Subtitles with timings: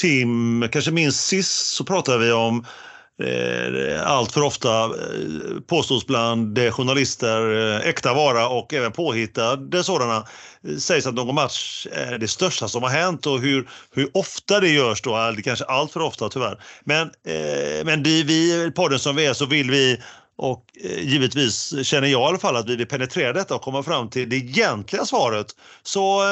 [0.00, 2.66] Tim, kanske minst sist så pratade vi om
[3.22, 10.26] eh, allt för ofta eh, påstås bland journalister, eh, äkta vara och även påhittade sådana,
[10.68, 14.60] eh, sägs att någon match är det största som har hänt och hur, hur ofta
[14.60, 16.62] det görs då, det kanske allt för ofta tyvärr.
[16.84, 20.00] Men, eh, men det, vi, podden som vi är så vill vi
[20.36, 20.64] och
[20.98, 24.28] givetvis känner jag i alla fall att vi vill penetrera detta och komma fram till
[24.28, 25.46] det egentliga svaret.
[25.82, 26.22] Så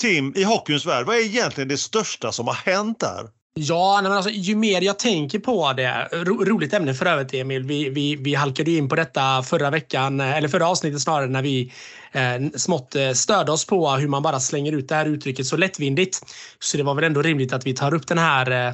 [0.00, 3.26] Tim, i hockeyns värld, vad är egentligen det största som har hänt där?
[3.58, 6.08] Ja, men alltså, ju mer jag tänker på det.
[6.12, 7.62] Ro, roligt ämne för övrigt Emil.
[7.62, 11.72] Vi, vi, vi halkade in på detta förra veckan, eller förra avsnittet snarare, när vi
[12.12, 15.56] eh, smått stödde störde oss på hur man bara slänger ut det här uttrycket så
[15.56, 16.20] lättvindigt.
[16.58, 18.66] Så det var väl ändå rimligt att vi tar upp den här eh,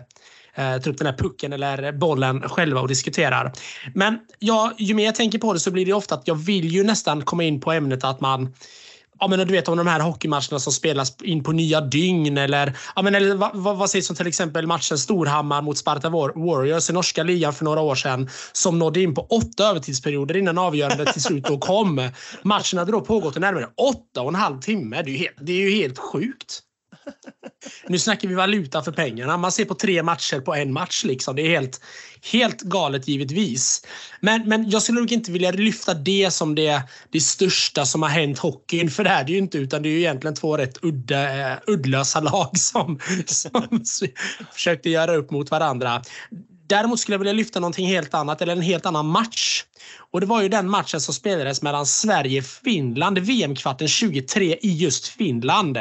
[0.55, 3.53] eh tar upp den här pucken eller bollen själva och diskuterar.
[3.95, 6.69] Men ja, ju mer jag tänker på det så blir det ofta att jag vill
[6.69, 8.55] ju nästan komma in på ämnet att man
[9.23, 12.79] ja, men du vet om de här hockeymatcherna som spelas in på nya dygn eller,
[12.97, 16.91] ja, men, eller vad, vad, vad sägs om till exempel matchen Storhammar mot Sparta Warriors
[16.91, 21.13] i norska ligan för några år sedan som nådde in på åtta övertidsperioder innan avgörandet
[21.13, 22.11] till slut då kom.
[22.43, 25.03] Matchen hade då pågått i närmare åtta och en halv timme.
[25.03, 26.63] Det är ju helt, det är ju helt sjukt.
[27.89, 29.37] Nu snackar vi valuta för pengarna.
[29.37, 31.05] Man ser på tre matcher på en match.
[31.05, 31.37] Liksom.
[31.37, 31.81] Det är helt,
[32.33, 33.87] helt galet givetvis.
[34.21, 38.09] Men, men jag skulle nog inte vilja lyfta det som det, det största som har
[38.09, 38.91] hänt hockeyn.
[38.91, 39.59] För det är det ju inte.
[39.59, 43.83] Utan det är ju egentligen två rätt udda, uh, uddlösa lag som, som
[44.53, 46.03] försökte göra upp mot varandra.
[46.67, 49.65] Däremot skulle jag vilja lyfta någonting helt annat, eller en helt annan match.
[50.13, 55.79] Och det var ju den matchen som spelades mellan Sverige-Finland, VM-kvarten 23 i just Finland.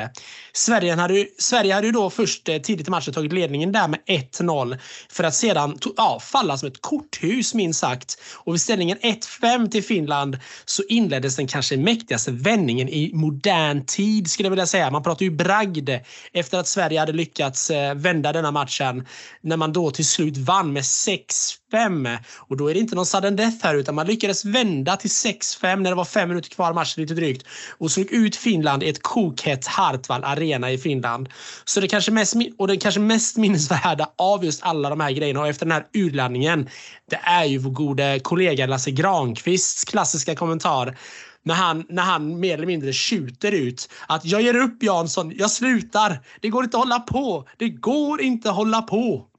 [0.53, 3.99] Sverige hade, Sverige hade ju då först eh, tidigt i matchen tagit ledningen där med
[4.07, 4.77] 1-0
[5.09, 8.21] för att sedan ja, falla som ett korthus minst sagt.
[8.33, 14.31] Och vid ställningen 1-5 till Finland så inleddes den kanske mäktigaste vändningen i modern tid
[14.31, 14.91] skulle jag vilja säga.
[14.91, 15.89] Man pratar ju bragd
[16.33, 19.07] efter att Sverige hade lyckats eh, vända denna matchen
[19.41, 22.17] när man då till slut vann med 6-5.
[22.37, 25.75] Och då är det inte någon sudden death här utan man lyckades vända till 6-5
[25.75, 28.89] när det var fem minuter kvar av matchen lite drygt och slog ut Finland i
[28.89, 31.29] ett kokhett Hartwall Arena i Finland.
[31.65, 35.39] Så det kanske mest, och det kanske mest minnesvärda av just alla de här grejerna
[35.39, 36.69] och efter den här urladdningen
[37.09, 40.97] det är ju vår gode kollega Lasse Granqvists klassiska kommentar
[41.43, 45.51] när han, när han mer eller mindre skjuter ut att jag ger upp Jansson, jag
[45.51, 46.19] slutar.
[46.41, 47.47] Det går inte att hålla på.
[47.57, 49.30] Det går inte att hålla på.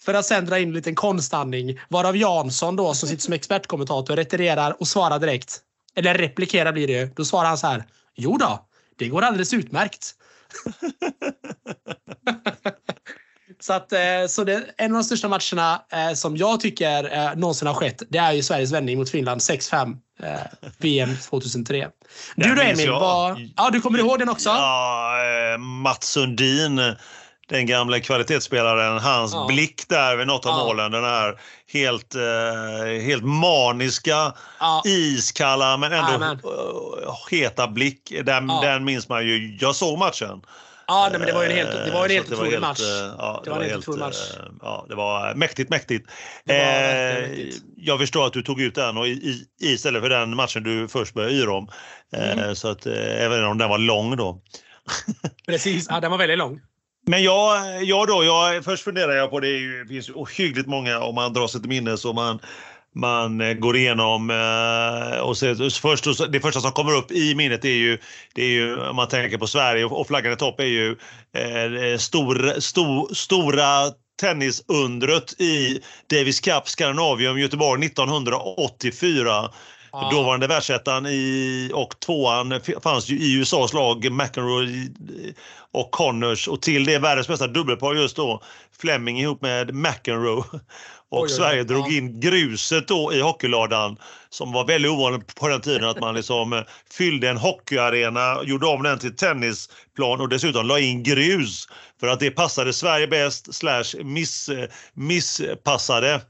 [0.00, 4.16] För att sen dra in en liten konstandning varav Jansson då som sitter som expertkommentator
[4.16, 5.60] retirerar och svarar direkt.
[5.94, 7.10] Eller replikerar blir det ju.
[7.16, 7.84] Då svarar han så här.
[8.16, 8.66] Jo då,
[8.98, 10.14] det går alldeles utmärkt.
[13.60, 13.98] så att, eh,
[14.28, 18.02] så det, en av de största matcherna eh, som jag tycker eh, någonsin har skett,
[18.08, 19.96] det är ju Sveriges vändning mot Finland 6-5.
[20.78, 21.88] VM 2003.
[22.36, 24.48] Du då Emil, vad, ja, du kommer ihåg den också?
[24.48, 26.80] Ja, Mats Sundin
[27.48, 29.46] den gamla kvalitetsspelaren, hans ja.
[29.48, 30.64] blick där vid något av ja.
[30.64, 30.92] målen.
[30.92, 31.40] Den här
[31.72, 34.82] helt, eh, helt maniska, ja.
[34.86, 36.38] iskalla men ändå Amen.
[37.30, 38.12] heta blick.
[38.24, 39.58] Den, den minns man ju.
[39.60, 40.42] Jag såg matchen.
[40.90, 42.80] Ja, nej, men det var ju en helt, det var en helt otrolig match.
[43.18, 44.16] Ja, det, var en helt otrolig match.
[44.62, 46.10] Ja, det var mäktigt, mäktigt.
[46.46, 47.62] Eh, mäktigt.
[47.76, 50.88] Jag förstår att du tog ut den och i, i, istället för den matchen du
[50.88, 51.68] först började yra om.
[52.12, 52.56] Eh, mm.
[52.56, 54.40] Så att eh, även om den var lång då.
[55.46, 56.60] Precis, ja, den var väldigt lång.
[57.08, 61.14] Men jag, jag då, jag, först funderar jag på det, det finns ohyggligt många om
[61.14, 62.38] man drar sig till minnes och man,
[62.94, 67.68] man går igenom eh, och så, först, det första som kommer upp i minnet är
[67.68, 67.98] ju,
[68.34, 70.96] det är ju om man tänker på Sverige och flaggan i topp är ju
[71.36, 75.80] eh, eh, stor, stor, stora tennisundret i
[76.10, 79.50] Davis Cup Scandinavium Göteborg 1984
[79.92, 80.10] Ja.
[80.12, 84.88] Dåvarande världsettan i, och tvåan fanns ju i USAs lag, McEnroe
[85.72, 88.42] och Connors och till det världens bästa dubbelpar just då,
[88.80, 90.44] Fleming ihop med McEnroe.
[91.10, 91.96] Och oj, Sverige oj, drog ja.
[91.96, 93.96] in gruset då i hockeyladan
[94.30, 98.66] som var väldigt ovanligt på den tiden att man liksom eh, fyllde en hockeyarena, gjorde
[98.66, 101.68] om den till tennisplan och dessutom la in grus
[102.00, 106.20] för att det passade Sverige bäst slash miss, eh, misspassade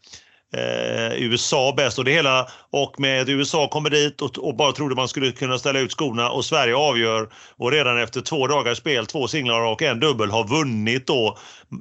[0.56, 4.94] eh, USA bäst och det hela och med USA kommer dit och, och, bara trodde
[4.94, 9.06] man skulle kunna ställa ut skorna och Sverige avgör och redan efter två dagars spel,
[9.06, 11.38] två singlar och en dubbel har vunnit då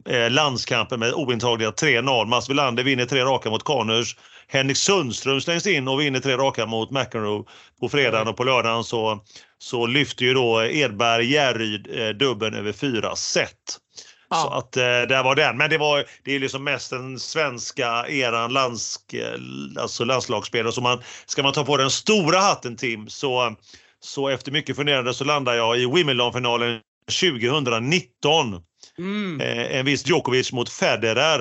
[0.10, 2.26] eh, landskampen med ointagliga 3-0.
[2.26, 4.16] Mats Wilander vinner tre raka mot Connors.
[4.48, 7.44] Henrik Sundström slängs in och vinner tre raka mot McEnroe
[7.80, 9.24] på fredagen och på lördagen så,
[9.60, 13.80] så lyfter ju då Edberg Järryd eh, dubben över fyra set.
[14.30, 14.36] Ja.
[14.36, 15.58] Så att eh, där var den.
[15.58, 19.34] Men det var det är liksom mest den svenska eran landsk, eh,
[19.80, 20.72] alltså landslagsspelare.
[20.72, 23.56] Så man, ska man ta på den stora hatten Tim så,
[24.00, 26.80] så efter mycket funderande så landar jag i Wimbledon-finalen
[27.22, 28.62] 2019.
[28.98, 29.42] Mm.
[29.42, 31.40] Eh, en viss Djokovic mot Federer.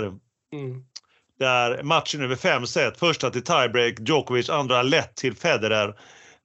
[0.53, 0.83] Mm.
[1.39, 2.99] Där matchen över fem set.
[2.99, 4.51] Första till tiebreak, Djokovic.
[4.51, 5.95] Andra lätt till Federer.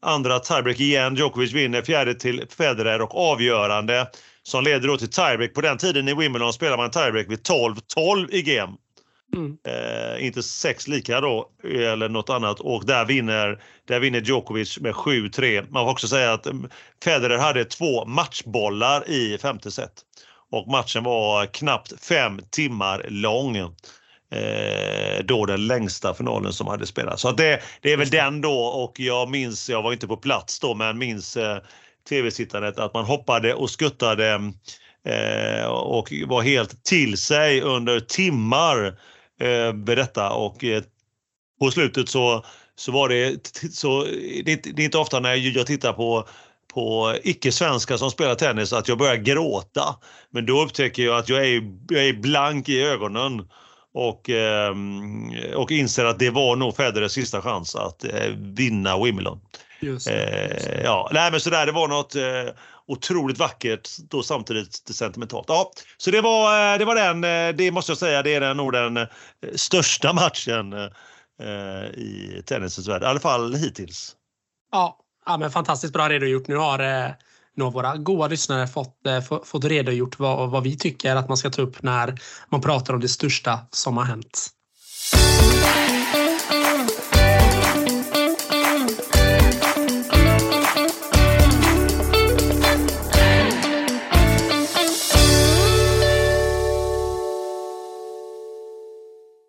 [0.01, 1.81] Andra tiebreak igen, Djokovic vinner.
[1.81, 4.07] Fjärde till Federer och avgörande
[4.43, 5.53] som leder då till tiebreak.
[5.53, 8.73] På den tiden i Wimbledon spelar man tiebreak vid 12-12 i game.
[9.35, 9.57] Mm.
[9.67, 14.93] Eh, inte sex lika då eller något annat och där vinner, där vinner Djokovic med
[14.93, 15.67] 7-3.
[15.69, 16.69] Man får också säga att mm,
[17.03, 19.93] Federer hade två matchbollar i femte set
[20.51, 23.57] och matchen var knappt fem timmar lång.
[24.31, 27.21] Eh, då den längsta finalen som hade spelats.
[27.21, 30.59] Så det, det är väl den då och jag minns, jag var inte på plats
[30.59, 31.57] då, men minns eh,
[32.09, 34.53] tv-sittandet, att man hoppade och skuttade
[35.05, 38.85] eh, och var helt till sig under timmar
[39.41, 40.83] eh, med detta och eh,
[41.59, 42.45] på slutet så,
[42.75, 44.03] så var det, så,
[44.45, 46.27] det, det är inte ofta när jag tittar på
[46.73, 49.95] på icke-svenskar som spelar tennis att jag börjar gråta.
[50.29, 53.47] Men då upptäcker jag att jag är, jag är blank i ögonen
[53.93, 54.75] och, eh,
[55.55, 59.39] och inser att det var nog Federers sista chans att eh, vinna Wimbledon.
[59.81, 60.71] Just det, just det.
[60.71, 62.53] Eh, ja, nej, men sådär, det var något eh,
[62.87, 65.45] otroligt vackert då samtidigt sentimentalt.
[65.47, 68.53] Ja, så det var, eh, det var den, eh, det måste jag säga, det är
[68.53, 69.07] nog den
[69.55, 70.73] största matchen
[71.93, 74.15] i tennisens värld, i alla fall hittills.
[74.71, 76.47] Ja, ja men fantastiskt bra redogjort.
[76.47, 76.77] Nu har,
[77.55, 78.97] nu har våra goa lyssnare fått,
[79.43, 82.19] fått redogjort vad, vad vi tycker att man ska ta upp när
[82.49, 84.51] man pratar om det största som har hänt.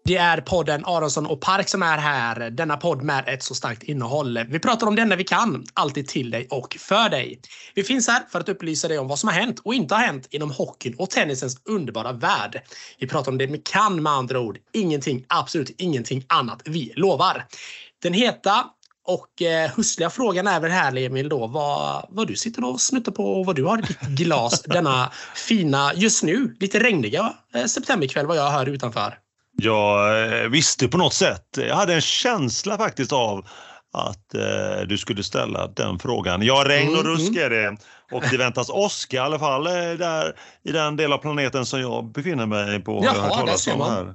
[0.05, 2.51] Det är podden Aronsson och Park som är här.
[2.51, 4.39] Denna podd med ett så starkt innehåll.
[4.49, 7.41] Vi pratar om det enda vi kan, alltid till dig och för dig.
[7.75, 10.03] Vi finns här för att upplysa dig om vad som har hänt och inte har
[10.03, 12.63] hänt inom hockeyn och tennisens underbara värld.
[12.99, 14.59] Vi pratar om det vi kan med andra ord.
[14.73, 16.63] Ingenting, absolut ingenting annat.
[16.65, 17.47] Vi lovar.
[18.03, 18.65] Den heta
[19.05, 23.13] och eh, hustliga frågan är väl här Emil då vad, vad du sitter och snuttar
[23.13, 27.65] på och vad du har i ditt glas denna fina, just nu lite regniga eh,
[27.65, 29.22] septemberkväll vad jag hör utanför.
[29.57, 33.47] Jag eh, visste på något sätt, jag hade en känsla faktiskt av
[33.93, 36.43] att eh, du skulle ställa den frågan.
[36.43, 37.45] Ja, regn och mm, rusk mm.
[37.45, 37.77] är det
[38.13, 41.81] och det väntas åska i alla fall eh, där, i den del av planeten som
[41.81, 43.01] jag befinner mig på.
[43.05, 43.91] Jaha, där ser man.
[43.91, 44.15] Här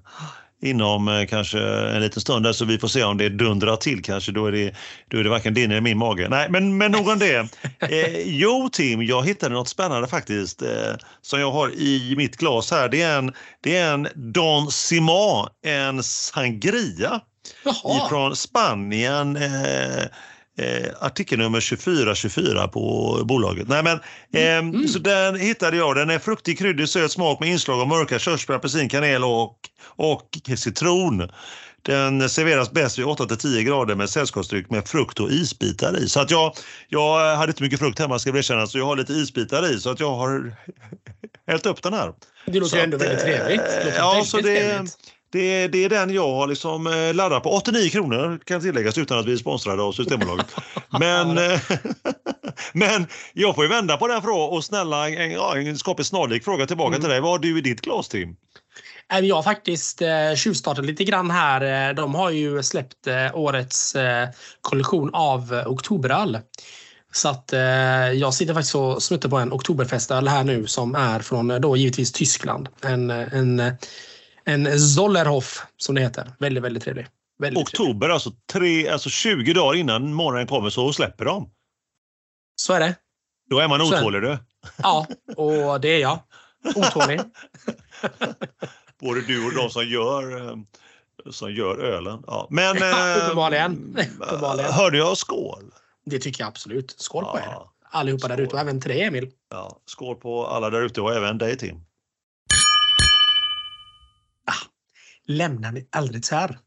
[0.61, 4.31] inom eh, kanske en liten stund så vi får se om det dundrar till kanske.
[4.31, 4.75] Då är det,
[5.07, 6.29] då är det varken din eller min mage.
[6.29, 7.47] Nej, men, men nog om det.
[7.79, 12.71] Eh, jo, Tim, jag hittade något spännande faktiskt eh, som jag har i mitt glas
[12.71, 12.89] här.
[12.89, 17.21] Det är en, det är en Don Simon, en sangria
[17.63, 18.09] Jaha.
[18.09, 19.35] från Spanien.
[19.35, 20.03] Eh,
[20.57, 23.67] eh, artikelnummer 2424 på bolaget.
[23.67, 23.99] Nej, men,
[24.33, 24.87] eh, mm.
[24.87, 25.95] Så den hittade jag.
[25.95, 29.55] Den är fruktig, kryddig, söt smak med inslag av mörka körsbär, apelsin, kanel och,
[29.95, 31.29] och citron.
[31.81, 36.09] Den serveras bäst vid 8-10 grader med sällskapsdryck med frukt och isbitar i.
[36.09, 36.53] Så att jag,
[36.87, 39.79] jag hade inte mycket frukt hemma ska jag erkänna, så jag har lite isbitar i
[39.79, 40.55] så att jag har
[41.47, 42.13] hällt upp den här.
[42.45, 43.61] Det låter så ändå att, väldigt trevligt.
[43.61, 44.97] Det ja, så det, trevligt.
[45.29, 47.49] Det, det är den jag liksom eh, laddar på.
[47.49, 50.55] 89 kronor kan tilläggas utan att vi är sponsrade av Systembolaget.
[50.99, 51.61] Men, eh,
[52.73, 56.67] men jag får ju vända på den frågan och snälla en, en skapligt snarlik fråga
[56.67, 57.01] tillbaka mm.
[57.01, 57.21] till dig.
[57.21, 58.35] Vad har du i ditt glas Tim?
[59.13, 61.93] Äh, jag har faktiskt eh, tjuvstartat lite grann här.
[61.93, 63.95] De har ju släppt årets
[64.61, 66.39] kollektion av oktoberöl.
[67.11, 67.61] Så att eh,
[68.11, 72.11] jag sitter faktiskt och smuttar på en oktoberfestöl här nu som är från då givetvis
[72.11, 72.69] Tyskland.
[72.81, 73.77] En, en
[74.47, 76.31] en Zollerhoff som det heter.
[76.39, 77.07] Väldigt, väldigt trevlig.
[77.39, 78.13] Väldigt Oktober, trevlig.
[78.13, 81.49] alltså, tre, alltså 20 dagar innan morgonen kommer så släpper de.
[82.55, 82.95] Så är det.
[83.49, 84.37] Då är man otålig du.
[84.77, 86.19] Ja, och det är jag.
[86.75, 87.19] Otålig.
[88.99, 90.57] Både du och de som gör, eh,
[91.31, 92.23] som gör ölen.
[92.27, 92.47] Ja.
[92.49, 92.77] Men
[93.17, 93.97] uppenbarligen.
[94.19, 94.71] uppenbarligen.
[94.71, 95.71] Hörde jag skål?
[96.05, 96.95] Det tycker jag absolut.
[96.97, 97.51] Skål på ja.
[97.51, 97.57] er.
[97.91, 98.37] Allihopa skål.
[98.37, 99.31] där ute och även till dig Emil.
[99.49, 101.86] Ja, skål på alla där ute och även dig Tim.
[105.27, 106.59] Lämnar ni aldrig här.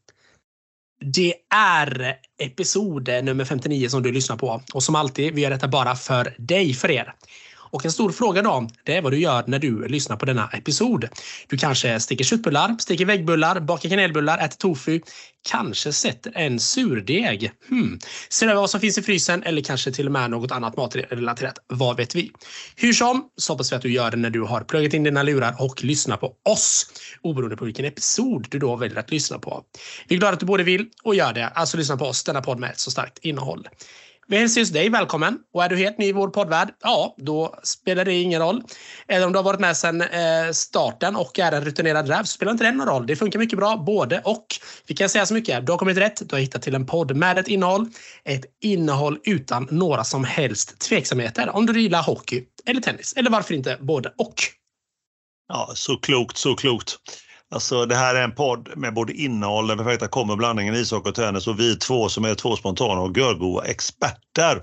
[1.05, 5.67] Det är episod nummer 59 som du lyssnar på och som alltid, vi gör detta
[5.67, 7.15] bara för dig, för er.
[7.71, 10.49] Och en stor fråga då, det är vad du gör när du lyssnar på denna
[10.53, 11.07] episod.
[11.47, 14.99] Du kanske steker köttbullar, steker väggbullar, bakar kanelbullar, äter tofu,
[15.49, 17.51] kanske sätter en surdeg.
[17.69, 17.99] Hmm.
[18.29, 21.57] Ser över vad som finns i frysen eller kanske till och med något annat matrelaterat.
[21.67, 22.31] Vad vet vi?
[22.75, 25.23] Hur som så hoppas vi att du gör det när du har pluggat in dina
[25.23, 26.87] lurar och lyssnar på oss.
[27.21, 29.63] Oberoende på vilken episod du då väljer att lyssna på.
[30.07, 31.47] Vi är glada att du både vill och gör det.
[31.47, 33.67] Alltså lyssna på oss, denna podd med ett så starkt innehåll.
[34.31, 35.37] Vi hälsar just dig välkommen.
[35.53, 38.63] Och är du helt ny i vår poddvärld, ja, då spelar det ingen roll.
[39.07, 42.33] Eller om du har varit med sedan eh, starten och är en rutinerad räv så
[42.33, 43.07] spelar inte det någon roll.
[43.07, 44.45] Det funkar mycket bra, både och.
[44.87, 45.65] Vi kan säga så mycket.
[45.65, 46.29] Du har kommit rätt.
[46.29, 47.87] Du har hittat till en podd med ett innehåll.
[48.25, 51.55] Ett innehåll utan några som helst tveksamheter.
[51.55, 54.35] Om du gillar hockey eller tennis, eller varför inte både och.
[55.47, 56.97] Ja, så klokt, så klokt.
[57.51, 61.15] Alltså det här är en podd med både innehåll, den perfekta kommer blandningen ishockey och
[61.15, 64.61] tennis och vi två som är två spontana och görgoa experter.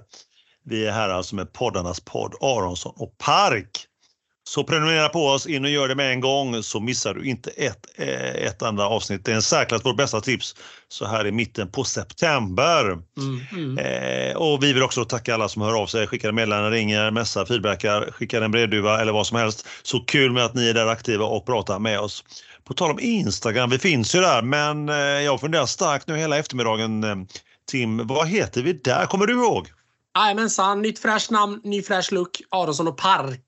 [0.64, 3.88] Vi är här alltså med poddarnas podd Aronsson och Park.
[4.48, 7.50] Så prenumerera på oss, in och gör det med en gång så missar du inte
[7.50, 9.24] ett, eh, ett andra avsnitt.
[9.24, 10.56] Det är en särklass vårt bästa tips
[10.88, 12.84] så här i mitten på september.
[12.90, 13.78] Mm, mm.
[13.78, 17.44] Eh, och vi vill också tacka alla som hör av sig, skickar meddelanden, ringer, messar,
[17.44, 19.66] feedbackar, skickar en brevduva eller vad som helst.
[19.82, 22.24] Så kul med att ni är där aktiva och pratar med oss.
[22.68, 26.38] På tal om Instagram, vi finns ju där men eh, jag funderar starkt nu hela
[26.38, 27.16] eftermiddagen eh,
[27.66, 29.06] Tim, vad heter vi där?
[29.06, 29.68] Kommer du ihåg?
[30.18, 32.42] Jajamensan, nytt fräscht namn, ny fräsch look.
[32.50, 33.40] Aronsson och Park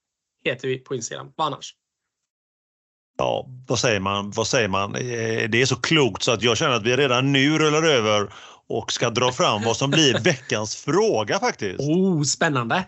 [0.44, 1.32] heter vi på Instagram.
[1.36, 1.74] Vad annars?
[3.18, 4.30] Ja, vad säger man?
[4.30, 4.94] Vad säger man?
[4.94, 8.32] Eh, det är så klokt så att jag känner att vi redan nu rullar över
[8.68, 11.80] och ska dra fram vad som blir veckans fråga faktiskt.
[11.80, 12.84] Oh, spännande!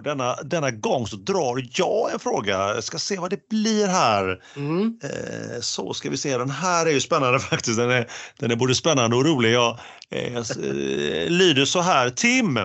[0.00, 2.74] Och denna, denna gång så drar jag en fråga.
[2.74, 4.42] Jag ska se vad det blir här.
[4.56, 4.98] Mm.
[5.02, 6.38] Eh, så ska vi se.
[6.38, 7.78] Den här är ju spännande faktiskt.
[7.78, 8.06] Den är,
[8.38, 9.52] den är både spännande och rolig.
[9.52, 9.78] Jag,
[10.10, 10.42] eh, eh,
[11.28, 12.10] lyder så här.
[12.10, 12.58] Tim,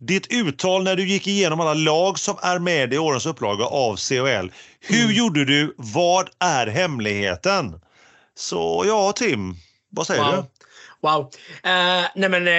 [0.00, 3.96] ditt uttal när du gick igenom alla lag som är med i årens upplaga av
[3.96, 4.52] CHL.
[4.80, 5.16] Hur mm.
[5.16, 5.74] gjorde du?
[5.76, 7.80] Vad är hemligheten?
[8.36, 9.56] Så ja, Tim,
[9.90, 10.32] vad säger wow.
[10.32, 10.44] du?
[11.08, 11.20] Wow.
[11.20, 12.54] Uh, nej men, uh,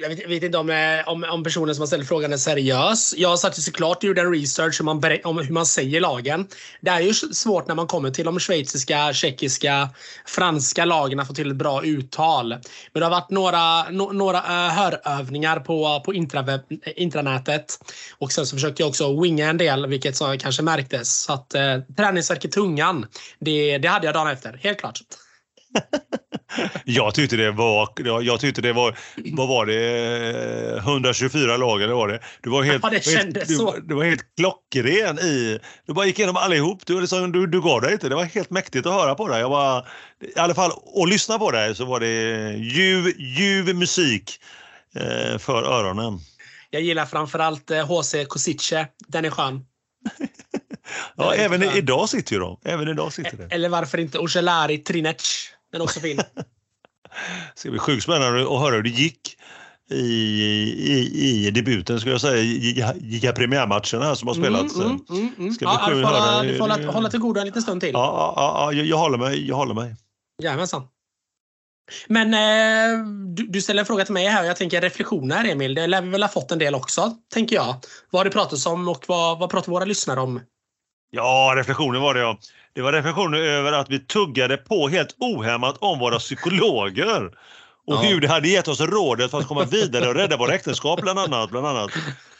[0.00, 3.14] jag vet, vet, inte om, uh, om, om, personen som har ställt frågan är seriös.
[3.16, 6.46] Jag satt ju såklart och gjorde en research om, man, om hur man säger lagen.
[6.80, 9.88] Det är ju svårt när man kommer till de schweiziska, tjeckiska,
[10.26, 12.48] franska lagen att få till ett bra uttal.
[12.48, 16.60] Men det har varit några, no, några hörövningar på, på intraweb,
[16.96, 17.78] intranätet.
[18.18, 21.22] Och sen så försökte jag också winga en del, vilket så kanske märktes.
[21.22, 23.06] Så att uh, träningsvärk i tungan,
[23.38, 25.00] det, det hade jag dagen efter, helt klart
[26.84, 27.88] jag tyckte det var,
[28.22, 32.20] jag tyckte det var, vad var det, 124 lag eller var det?
[32.40, 33.74] Du var helt, ja, det kändes helt, så.
[33.74, 36.86] Du, du, var helt klockren i, du bara gick igenom allihop.
[36.86, 38.08] Du, liksom, du, du gav dig inte.
[38.08, 39.40] Det var helt mäktigt att höra på dig.
[39.40, 39.88] Jag var,
[40.36, 44.40] I alla fall att lyssna på dig så var det ljuv, ljuv musik
[44.96, 46.20] eh, för öronen.
[46.70, 48.86] Jag gillar framförallt HC eh, Kosice.
[49.08, 49.64] Den är skön.
[51.16, 52.58] ja, även idag sitter ju de.
[52.64, 53.54] Även idag sitter det.
[53.54, 55.51] Eller varför inte Ocelari Trinec.
[55.72, 56.16] Den är också fin.
[56.16, 56.44] Det
[57.54, 59.36] ska bli sjukt spännande att höra hur det gick
[59.90, 64.76] i, i, i debuten, skulle jag säga, i, i premiärmatcherna som har mm, spelats.
[64.76, 67.46] Mm, mm, mm, Ska ja, du får, hålla, du får hålla, hålla till godo en
[67.46, 67.90] liten stund till.
[67.92, 69.48] Ja, ja, ja jag, jag håller mig.
[69.48, 69.96] Jag håller mig.
[70.42, 70.82] Jajamensan.
[72.06, 75.74] Men eh, du, du, ställer en fråga till mig här och jag tänker reflektioner Emil.
[75.74, 77.76] Det lär vi väl ha fått en del också, tänker jag.
[78.10, 80.40] Vad har det pratats om och vad, vad pratar våra lyssnare om?
[81.10, 82.38] Ja, reflektioner var det ja.
[82.74, 87.30] Det var reflektioner över att vi tuggade på helt ohämmat om våra psykologer.
[87.86, 88.00] Och ja.
[88.00, 91.18] hur det hade gett oss rådet för att komma vidare och rädda våra äktenskap bland
[91.18, 91.50] annat.
[91.50, 91.90] Bland annat.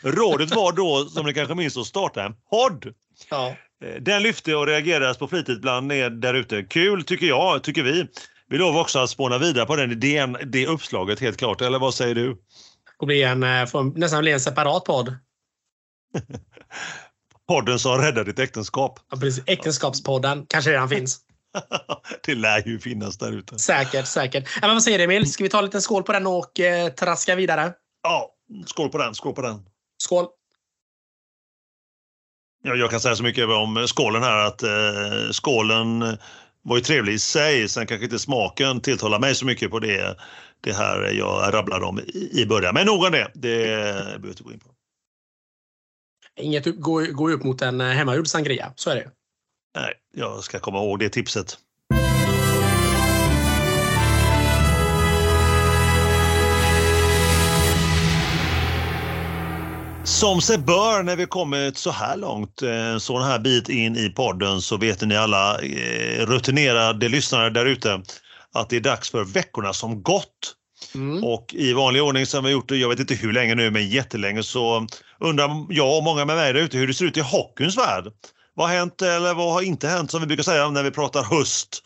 [0.02, 2.94] Rådet var då, som ni kanske minns, att starta en podd.
[3.30, 3.56] Ja.
[3.84, 6.62] Eh, den lyfte och reagerades på flitigt bland er där ute.
[6.62, 8.06] Kul tycker jag, tycker vi.
[8.48, 11.60] Vi lovar också att spåna vidare på den idén, det uppslaget helt klart.
[11.60, 12.36] Eller vad säger du?
[13.06, 15.16] Det en, eh, nästan bli en separat podd.
[17.52, 19.00] podden som räddar ditt äktenskap.
[19.10, 19.44] Ja, precis.
[19.46, 21.20] Äktenskapspodden kanske redan finns.
[22.26, 23.58] det lär ju finnas där ute.
[23.58, 24.48] Säkert, säkert.
[24.60, 25.32] Ja, men vad säger du Emil?
[25.32, 27.72] Ska vi ta en liten skål på den och eh, traska vidare?
[28.02, 28.30] Ja,
[28.66, 29.14] skål på den.
[29.14, 29.62] Skål på den.
[30.02, 30.26] Skål.
[32.64, 36.18] Ja, jag kan säga så mycket om skålen här att eh, skålen
[36.62, 37.68] var ju trevlig i sig.
[37.68, 40.16] Sen kanske inte smaken tilltalar mig så mycket på det,
[40.60, 42.00] det här jag rabblade om
[42.32, 42.74] i, början.
[42.74, 43.30] Men nog om det.
[43.34, 44.68] Det behöver vi inte gå in på.
[46.40, 49.10] Inget går, går upp mot en eh, hemmagjord sangria, så är det.
[49.74, 51.58] Nej, jag ska komma ihåg det tipset.
[60.04, 63.96] Som sig bör när vi kommit så här långt, eh, en sån här bit in
[63.96, 68.02] i podden, så vet ni alla eh, rutinerade lyssnare där ute
[68.54, 70.54] att det är dags för veckorna som gått.
[70.94, 71.24] Mm.
[71.24, 73.70] Och i vanlig ordning som vi har gjort det, jag vet inte hur länge nu,
[73.70, 74.86] men jättelänge, så
[75.20, 78.04] undrar jag och många med mig där ute hur det ser ut i hockeyns värld.
[78.54, 81.22] Vad har hänt eller vad har inte hänt som vi brukar säga när vi pratar
[81.22, 81.84] höst,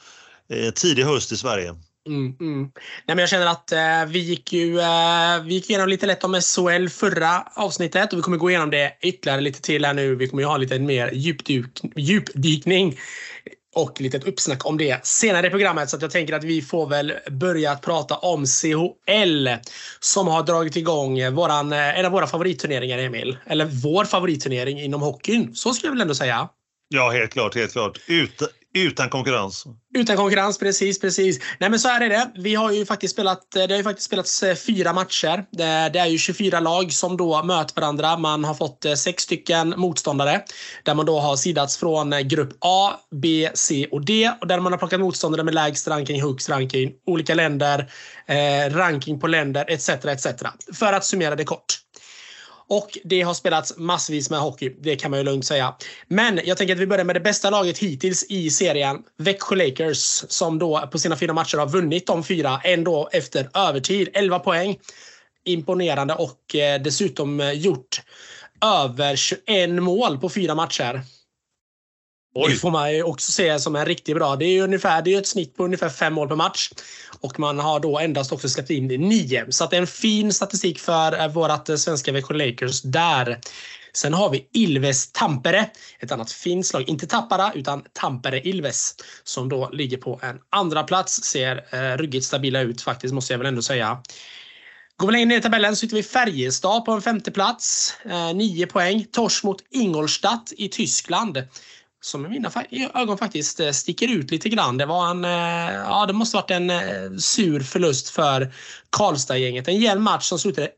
[0.50, 1.74] eh, tidig höst i Sverige?
[2.06, 2.62] Mm, mm.
[2.62, 2.70] Nej,
[3.06, 6.40] men jag känner att eh, vi, gick ju, eh, vi gick igenom lite lätt om
[6.40, 10.14] SHL förra avsnittet och vi kommer gå igenom det ytterligare lite till här nu.
[10.14, 12.98] Vi kommer ju ha lite mer djupdyk, djupdykning
[13.76, 15.90] och lite uppsnack om det senare i programmet.
[15.90, 19.48] Så jag tänker att vi får väl börja att prata om CHL
[20.00, 23.38] som har dragit igång våran, eh, en av våra favoritturneringar, Emil.
[23.46, 25.54] Eller vår favoritturnering inom hockeyn.
[25.54, 26.48] Så skulle jag väl ändå säga.
[26.88, 27.54] Ja, helt klart.
[27.54, 27.98] Helt klart.
[28.06, 28.42] Ut,
[28.76, 29.64] utan konkurrens.
[29.94, 31.40] Utan konkurrens, precis, precis.
[31.58, 32.30] Nej men så är det.
[32.34, 35.44] Vi har ju faktiskt spelat, eh, det har ju faktiskt spelats eh, fyra matcher.
[35.52, 38.16] Det, det är ju 24 lag som då möter varandra.
[38.16, 40.42] Man har fått eh, sex stycken motståndare.
[40.82, 44.30] Där man då har sidats från grupp A, B, C och D.
[44.40, 47.90] Och där man har plockat motståndare med lägst ranking, högst ranking, olika länder,
[48.26, 49.88] eh, ranking på länder etc.
[49.88, 50.26] etc.
[50.74, 51.85] För att summera det kort.
[52.68, 54.76] Och det har spelats massvis med hockey.
[54.80, 55.74] Det kan man ju lugnt säga.
[56.08, 59.02] Men jag tänker att vi börjar med det bästa laget hittills i serien.
[59.18, 62.60] Växjö Lakers som då på sina fyra matcher har vunnit de fyra.
[62.64, 64.08] Ändå efter övertid.
[64.14, 64.78] 11 poäng.
[65.44, 68.02] Imponerande och eh, dessutom eh, gjort
[68.64, 71.02] över 21 mål på fyra matcher.
[72.34, 72.52] Oj.
[72.52, 74.36] Det får man ju också se som en riktigt bra.
[74.36, 76.70] Det är ju ungefär, det är ett snitt på ungefär fem mål per match.
[77.26, 79.46] Och man har då endast också släppt in nio.
[79.48, 83.40] Så det är en fin statistik för eh, vårt eh, svenska Växjö Lakers där.
[83.92, 86.88] Sen har vi Ilves Tampere, ett annat fint slag.
[86.88, 88.94] Inte Tappara, utan Tampere Ilves.
[89.24, 91.22] Som då ligger på en andra plats.
[91.22, 94.02] Ser eh, ruggigt stabila ut faktiskt, måste jag väl ändå säga.
[94.96, 97.94] Går vi längre ner i tabellen så hittar vi Färjestad på en femte plats.
[98.04, 99.06] Eh, nio poäng.
[99.12, 101.42] Tors mot Ingolstadt i Tyskland
[102.06, 102.52] som i mina
[102.94, 104.76] ögon faktiskt eh, sticker ut lite grann.
[104.76, 108.52] Det var en, eh, ja det måste varit en eh, sur förlust för
[108.90, 109.68] Karlstad-gänget.
[109.68, 110.70] En jämn match som slutade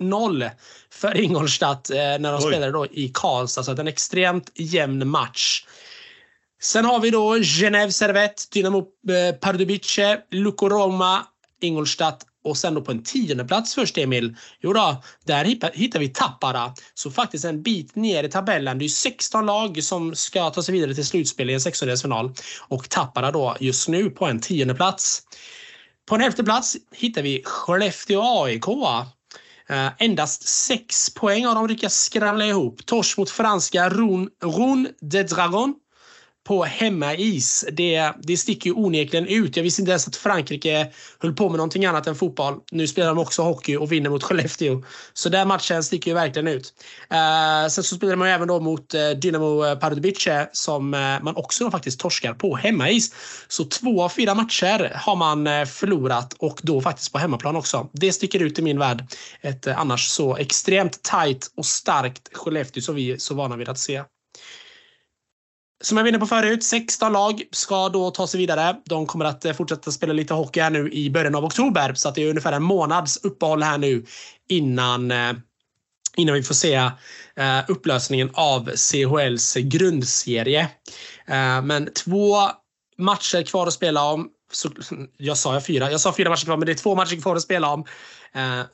[0.00, 0.50] 1-0
[0.92, 2.42] för Ingolstadt när de Oj.
[2.42, 3.62] spelade då i Karlstad.
[3.62, 5.66] Så en extremt jämn match.
[6.62, 8.86] Sen har vi då Genève Servette, Dynamo
[9.40, 11.26] Pardubice, Luco Roma,
[11.60, 14.36] Ingolstadt och sen då på en tionde plats först Emil.
[14.60, 16.74] Jo då, där hittar vi Tappara.
[16.94, 18.78] Så faktiskt en bit ner i tabellen.
[18.78, 22.34] Det är 16 lag som ska ta sig vidare till slutspel i en sextondelsfinal.
[22.68, 25.22] Och Tappara då just nu på en tionde plats.
[26.06, 28.68] På en elfte plats hittar vi Skellefteå AIK.
[28.68, 29.04] Uh,
[29.68, 32.86] eh, endast 6 poäng har de lyckats skramla ihop.
[32.86, 35.74] Torsk mot franska Ron, Ron de Dragon
[36.48, 37.64] på hemmais.
[37.72, 39.56] Det, det sticker ju onekligen ut.
[39.56, 42.54] Jag visste inte ens att Frankrike höll på med någonting annat än fotboll.
[42.70, 44.82] Nu spelar de också hockey och vinner mot Skellefteå.
[45.12, 46.74] Så den matchen sticker ju verkligen ut.
[47.12, 51.00] Uh, sen så spelar man ju även då mot uh, Dynamo eh, Pardubice som uh,
[51.22, 53.14] man också då faktiskt torskar på hemmais.
[53.48, 57.88] Så två av fyra matcher har man förlorat och då faktiskt på hemmaplan också.
[57.92, 59.04] Det sticker ut i min värld.
[59.40, 63.78] Ett annars så extremt tajt och starkt Skellefteå som vi är så vana vid att
[63.78, 64.02] se.
[65.80, 68.76] Som jag var inne på förut, 16 lag ska då ta sig vidare.
[68.84, 71.94] De kommer att eh, fortsätta spela lite hockey här nu i början av oktober.
[71.94, 74.04] Så att det är ungefär en månads uppehåll här nu
[74.48, 75.32] innan, eh,
[76.16, 80.68] innan vi får se eh, upplösningen av CHLs grundserie.
[81.62, 82.36] Men två
[82.98, 84.28] matcher kvar att spela om.
[85.16, 85.90] Jag sa jag fyra.
[85.90, 87.84] Jag sa fyra matcher kvar, men det är två matcher kvar att spela om.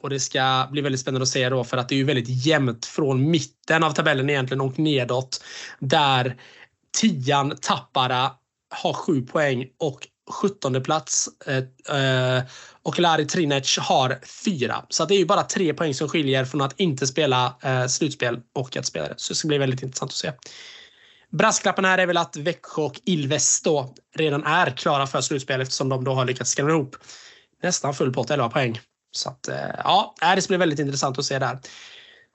[0.01, 2.47] och det ska bli väldigt spännande att se då för att det är ju väldigt
[2.47, 5.45] jämnt från mitten av tabellen egentligen och nedåt.
[5.81, 6.37] Där
[6.95, 8.31] tian Tappara
[8.71, 11.29] har 7 poäng och 17 plats.
[11.47, 11.57] Eh,
[11.97, 12.43] eh
[12.83, 16.61] och Lari Trinec har 4 Så det är ju bara 3 poäng som skiljer från
[16.61, 19.15] att inte spela eh, slutspel och att spela det.
[19.17, 20.33] Så det ska bli väldigt intressant att se.
[21.31, 25.89] Brasklappen här är väl att Växjö och Ilves då redan är klara för slutspel eftersom
[25.89, 26.97] de då har lyckats skrämma ihop
[27.63, 28.81] nästan full pott, 11 poäng.
[29.11, 31.59] Så att, eh, ja, det ska bli väldigt intressant att se där.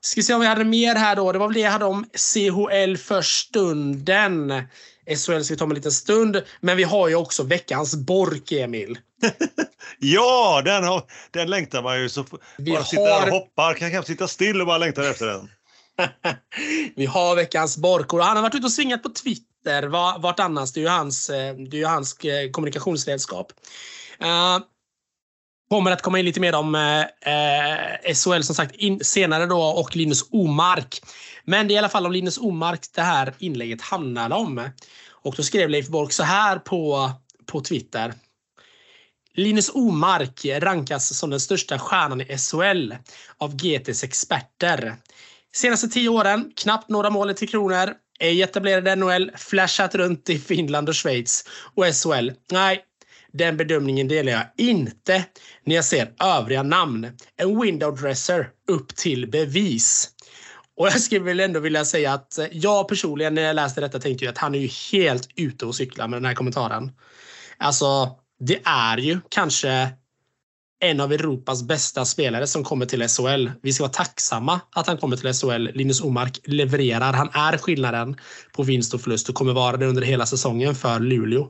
[0.02, 1.32] Ska se om vi hade mer här då.
[1.32, 4.64] Det var väl det jag hade om CHL för stunden.
[5.08, 6.44] SHL ska vi ta om en liten stund.
[6.62, 9.00] Men vi har ju också veckans Bork, Emil.
[10.00, 12.10] ja, den, har, den längtar man ju.
[12.10, 12.26] Så
[12.58, 12.86] vi bara har...
[12.86, 13.74] sitta och hoppa.
[13.74, 15.50] Kan knappt sitta still och bara längta efter den.
[16.96, 18.14] vi har veckans Bork.
[18.14, 19.84] Och han har varit ute och svingat på Twitter
[20.20, 20.74] vart annars.
[20.74, 23.52] Det är ju hans, eh, det är ju hans eh, kommunikationsredskap.
[24.22, 24.60] Uh,
[25.70, 29.62] kommer att komma in lite mer om eh, eh SHL som sagt in, senare då
[29.62, 31.02] och Linus Omark.
[31.46, 34.70] Men det är i alla fall om Linus Omark det här inlägget handlar om.
[35.12, 37.12] Och då skrev Leif Bork så här på,
[37.46, 38.14] på Twitter.
[39.34, 42.94] Linus Omark rankas som den största stjärnan i SHL
[43.38, 44.96] av GTs experter.
[45.54, 50.40] Senaste tio åren, knappt några mål i Tre Kronor, ej etablerade NHL, flashat runt i
[50.40, 52.32] Finland och Schweiz och SHL.
[52.52, 52.84] Nej,
[53.34, 55.26] den bedömningen delar jag inte
[55.63, 57.08] när jag ser övriga namn.
[57.38, 60.10] En window dresser upp till bevis.
[60.78, 64.00] Och jag skulle väl ändå vilja säga att eh, jag personligen när jag läste detta
[64.00, 66.92] tänkte jag att han är ju helt ute och cyklar med den här kommentaren.
[67.58, 69.89] Alltså, det är ju kanske
[70.82, 73.50] en av Europas bästa spelare som kommer till SHL.
[73.62, 75.78] Vi ska vara tacksamma att han kommer till SHL.
[75.78, 77.13] Linus Omark levererar.
[77.13, 78.18] Han är skillnaden
[78.54, 81.48] på vinst och förlust och kommer vara det under hela säsongen för Luleå.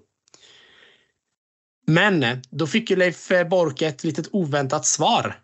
[1.89, 5.35] Men då fick ju Leif Bork ett litet oväntat svar.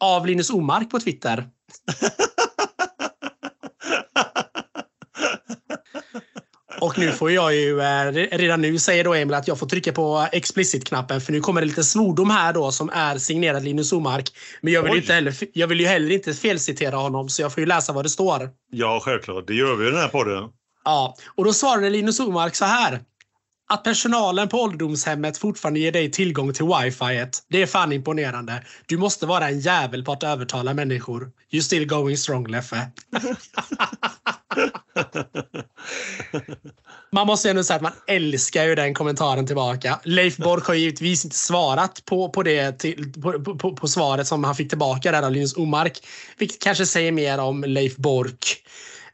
[0.00, 1.48] Av Linus Omark på Twitter.
[6.80, 9.92] Och nu får jag ju eh, redan nu säger då Emil att jag får trycka
[9.92, 14.30] på explicit-knappen för nu kommer det lite svordom här då som är signerad Linus Omark.
[14.60, 17.60] Men jag vill, inte heller, jag vill ju heller inte felcitera honom så jag får
[17.60, 18.50] ju läsa vad det står.
[18.70, 19.46] Ja, självklart.
[19.46, 20.48] Det gör vi i den här podden.
[20.84, 23.00] Ja, och då svarade Linus Omark så här.
[23.66, 27.26] Att personalen på ålderdomshemmet fortfarande ger dig tillgång till wifi.
[27.48, 28.64] Det är fan imponerande.
[28.86, 31.30] Du måste vara en jävel på att övertala människor.
[31.50, 32.90] You still going strong, Leffe.
[37.12, 40.00] man måste ändå säga att man älskar ju den kommentaren tillbaka.
[40.04, 44.44] Leif Bork har givetvis inte svarat på, på, det till, på, på, på, svaret som
[44.44, 46.06] han fick tillbaka där av Linus Omark.
[46.38, 48.64] Vilket kanske säger mer om Leif Bork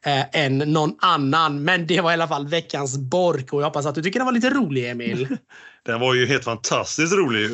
[0.06, 1.64] eh, än någon annan.
[1.64, 4.26] Men det var i alla fall veckans Bork och jag hoppas att du tycker den
[4.26, 5.36] var lite rolig Emil.
[5.84, 7.50] den var ju helt fantastiskt rolig.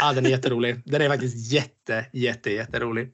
[0.00, 0.82] Ja, den är jätterolig.
[0.84, 3.08] Den är faktiskt jätte, jätte, jätterolig.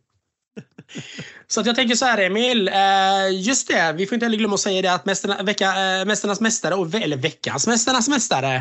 [1.46, 2.68] Så att jag tänker så här Emil.
[2.68, 5.64] Eh, just det, vi får inte heller glömma att säga det att mästarna, vecka,
[6.00, 8.54] äh, Mästarnas mästare, eller veckans Mästarnas mästare.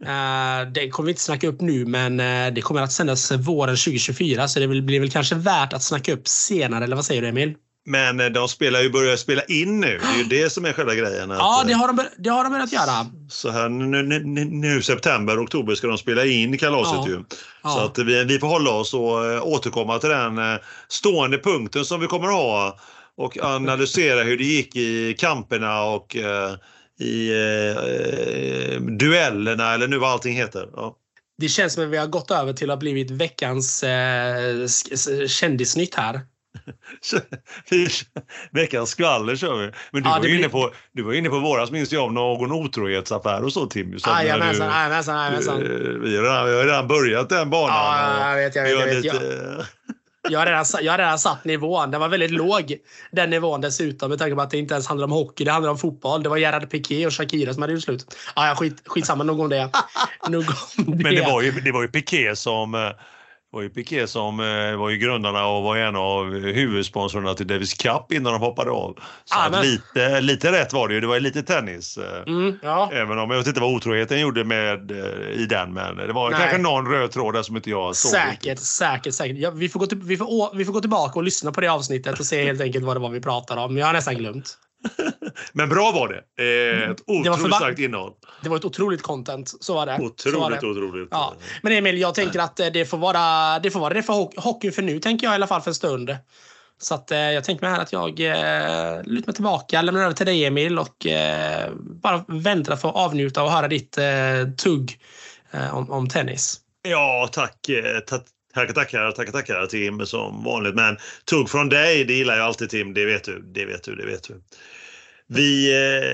[0.00, 2.16] Äh, det kommer vi inte snacka upp nu men
[2.54, 6.28] det kommer att sändas våren 2024 så det blir väl kanske värt att snacka upp
[6.28, 7.54] senare eller vad säger du Emil?
[7.84, 9.98] Men eh, de spelar ju börjar spela in nu.
[10.02, 11.30] Det är ju det som är själva grejen.
[11.30, 13.06] Att, ja, det har, de, det har de börjat göra.
[13.28, 17.08] Så här nu, nu, nu september, oktober ska de spela in kalaset ja.
[17.08, 17.24] ju.
[17.62, 17.70] Ja.
[17.70, 22.00] Så att vi, vi får hålla oss och äh, återkomma till den stående punkten som
[22.00, 22.78] vi kommer att ha
[23.16, 26.16] och analysera hur det gick i kamperna och
[27.00, 27.30] i
[28.98, 30.68] duellerna eller nu vad allting heter.
[30.72, 30.96] Ja.
[31.38, 34.66] Det känns som att vi har gått över till att ha blivit veckans eh,
[35.26, 36.20] kändisnytt här.
[38.50, 39.72] Veckans skvaller kör vi.
[39.90, 40.38] Men du, ja, var, blir...
[40.38, 43.98] inne på, du var inne på våras minns jag om någon otrohetsaffär och så Tim.
[44.06, 45.60] Jajamensan, jajamensan.
[46.02, 47.76] Vi har redan börjat den banan.
[47.76, 48.72] Ja, jag vet, jag vet.
[48.72, 49.04] Jag, vet.
[49.04, 49.66] Lite...
[50.28, 51.90] Jag har, redan, jag har redan satt nivån.
[51.90, 52.76] Den var väldigt låg,
[53.12, 54.10] den nivån dessutom.
[54.10, 56.22] Med tanke på att det inte ens handlar om hockey, det handlar om fotboll.
[56.22, 58.16] Det var Gerard Piqué och Shakira som hade gjort slut.
[58.36, 59.70] Ja, skit, skitsamma, nog om det.
[60.28, 60.44] nog
[60.78, 61.04] om det.
[61.04, 62.90] Men det var ju, det var ju Piqué som eh,
[63.52, 67.74] var ju Piqué som eh, var ju grundarna och var en av huvudsponsorerna till Davis
[67.74, 68.98] Cup innan de hoppade av.
[69.24, 71.00] Så ah, lite, lite rätt var det ju.
[71.00, 71.98] Det var ju lite tennis.
[71.98, 72.90] Eh, mm, ja.
[72.92, 75.72] Även om jag vet inte vad otroheten gjorde med, eh, i den.
[75.72, 76.40] Men det var Nej.
[76.40, 78.10] kanske någon röd tråd där som inte jag såg.
[78.10, 79.36] Säkert, säkert, säkert.
[79.38, 81.68] Ja, vi, får gå till, vi, får, vi får gå tillbaka och lyssna på det
[81.68, 83.76] avsnittet och se helt enkelt vad det var vi pratade om.
[83.76, 84.58] Jag har nästan glömt.
[85.52, 86.82] Men bra var det.
[86.82, 88.12] Eh, ett otroligt starkt innehåll.
[88.42, 89.54] Det var ett otroligt content.
[89.60, 89.98] Så var det.
[90.00, 90.56] Otroligt, var det.
[90.56, 91.08] otroligt.
[91.10, 91.34] Ja.
[91.62, 94.72] Men Emil, jag tänker att eh, det får vara det, får vara det för hockeyn
[94.72, 96.16] för nu, tänker jag i alla fall för en stund.
[96.78, 100.14] Så att, eh, jag tänker mig här att jag eh, lutar mig tillbaka, lämnar över
[100.14, 104.04] till dig Emil och eh, bara väntar för att avnjuta och höra ditt eh,
[104.56, 104.98] tugg
[105.72, 106.60] om, om tennis.
[106.82, 107.70] Ja, tack.
[108.54, 110.74] Tackar, tackar, tackar, tackar Tim som vanligt.
[110.74, 112.94] Men tugg från dig, det gillar jag alltid Tim.
[112.94, 114.40] Det vet du, det vet du, det vet du.
[115.26, 115.72] Vi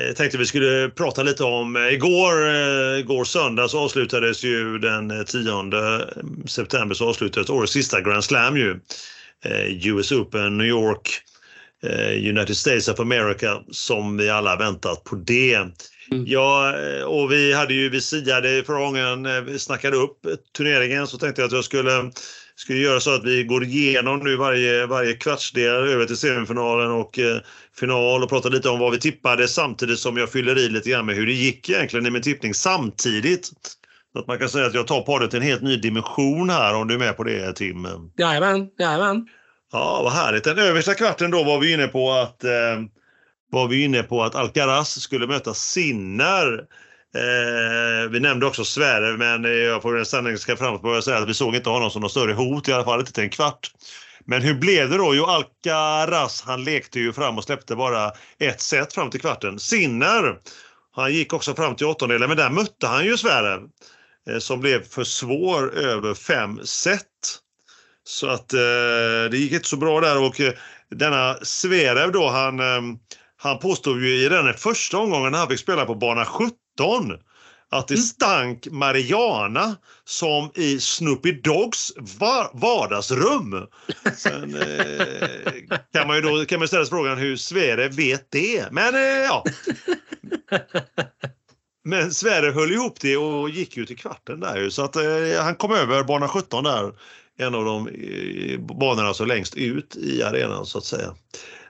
[0.09, 4.79] eh, tänkte vi skulle prata lite om eh, igår, eh, igår söndag så avslutades ju
[4.79, 8.81] den eh, 10 september så avslutades årets sista Grand Slam ju.
[9.44, 11.20] Eh, US Open New York,
[11.83, 15.59] eh, United States of America som vi alla väntat på det.
[16.11, 16.25] Mm.
[16.27, 16.75] Ja,
[17.07, 20.18] och vi hade ju, vi siade förra gången vi snackade upp
[20.57, 22.11] turneringen så tänkte jag att jag skulle
[22.59, 27.18] skulle göra så att vi går igenom nu varje, varje kvartsdel över till semifinalen och
[27.18, 27.38] eh,
[27.79, 31.07] final och pratar lite om vad vi tippade samtidigt som jag fyller i lite grann
[31.07, 33.51] med hur det gick egentligen i min tippning samtidigt.
[34.12, 36.75] Så att man kan säga att jag tar podden till en helt ny dimension här
[36.75, 37.87] om du är med på det Tim.
[38.18, 39.27] Jajamän, jajamän.
[39.73, 40.44] Ja, vad härligt.
[40.44, 42.51] Den översta kvarten då var vi inne på att eh,
[43.50, 46.58] var vi inne på att Alcaraz skulle möta Sinner.
[47.14, 51.54] Eh, vi nämnde också Sverre, men jag får nästan ska framåt säga att vi såg
[51.54, 53.70] inte honom som något större hot, i alla fall inte till en kvart.
[54.24, 55.14] Men hur blev det då?
[55.14, 59.58] Jo, Alcaraz, han lekte ju fram och släppte bara ett set fram till kvarten.
[59.58, 60.38] Sinner,
[60.96, 63.61] han gick också fram till åttondelen, men där mötte han ju Sverre
[64.30, 67.04] eh, som blev för svår över fem set.
[68.04, 70.52] Så att eh, det gick inte så bra där och eh,
[70.90, 72.82] denna Zverev då, han, eh,
[73.40, 76.53] han påstod ju i den första omgången när han fick spela på bana 17
[77.70, 78.03] att det mm.
[78.03, 81.92] stank Mariana som i Snoopy Dogs
[82.53, 83.66] vardagsrum.
[84.16, 85.07] Sen eh,
[85.92, 88.72] kan man ju då kan man ställa sig frågan hur Sverre vet det.
[88.72, 89.44] Men eh, ja.
[91.85, 94.70] men Sverre höll ihop det och gick ju till kvarten där ju.
[94.70, 96.92] Så att eh, han kom över bana 17 där.
[97.38, 101.14] En av de eh, banorna så längst ut i arenan så att säga.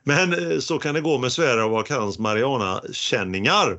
[0.08, 3.78] Men eh, så kan det gå med Sverige och hans Mariana-känningar.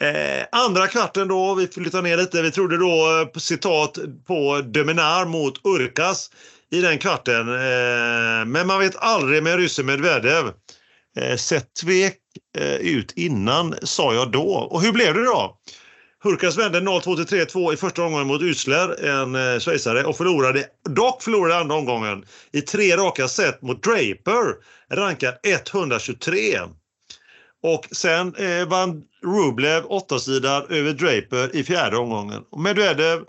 [0.00, 2.42] Eh, andra kvarten då, vi flyttar ner lite.
[2.42, 6.30] Vi trodde då eh, citat på Deminar mot Urkas
[6.70, 7.48] i den kvarten.
[7.48, 10.52] Eh, men man vet aldrig med ryssen Medvedev.
[11.18, 12.18] Eh, sett tvek
[12.58, 14.48] eh, ut innan, sa jag då.
[14.48, 15.58] Och hur blev det då?
[16.22, 20.66] Hurkas vände 0-2 till 3-2 i första omgången mot Ysler, en eh, schweizare, och förlorade,
[20.90, 24.54] dock förlorade andra omgången i tre raka set mot Draper,
[24.90, 26.58] rankad 123.
[27.62, 32.42] Och sen eh, vann Rublev åttasidad över Draper i fjärde omgången.
[32.56, 33.24] Medvedev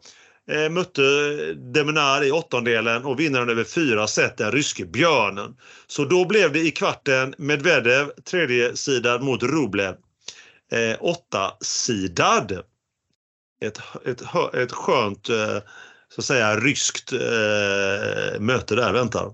[0.52, 1.02] eh, mötte
[1.54, 5.56] Demenar i åttondelen och vinnaren över fyra set den ryske björnen.
[5.88, 9.96] Så då blev det i kvarten Medvedev tredje sidan mot Rublev
[10.72, 12.64] eh, åttasidad.
[13.62, 14.22] Ett, ett,
[14.54, 15.58] ett skönt eh,
[16.16, 19.34] så att säga ryskt eh, möte där väntar.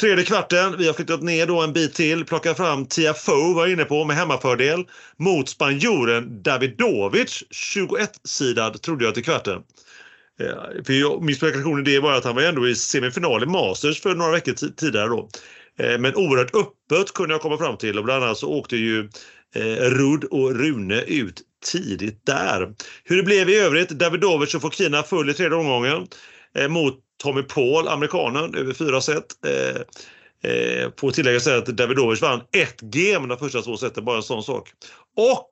[0.00, 3.72] Tredje kvarten, vi har flyttat ner då en bit till, plockar fram Tiafoe var jag
[3.72, 4.84] inne på med hemmafördel
[5.16, 9.62] mot spanjoren Davidovic, 21-sidad trodde jag till kvarten.
[10.40, 13.46] Eh, för jag, min spekulation i det var att han var ändå i semifinal i
[13.46, 15.28] Masters för några veckor tidigare då.
[15.78, 19.08] Eh, men oerhört öppet kunde jag komma fram till och bland annat så åkte ju
[19.54, 22.74] eh, Rudd och Rune ut tidigt där.
[23.04, 26.06] Hur det blev i övrigt, Davidovic och Fokina full i tredje omgången
[26.58, 29.26] eh, mot Tommy Paul, amerikanen, över fyra set.
[29.46, 29.80] Eh,
[30.50, 34.42] eh, på tilläggas att Davidovic vann ett game de första två seten, bara en sån
[34.42, 34.68] sak.
[35.16, 35.50] Och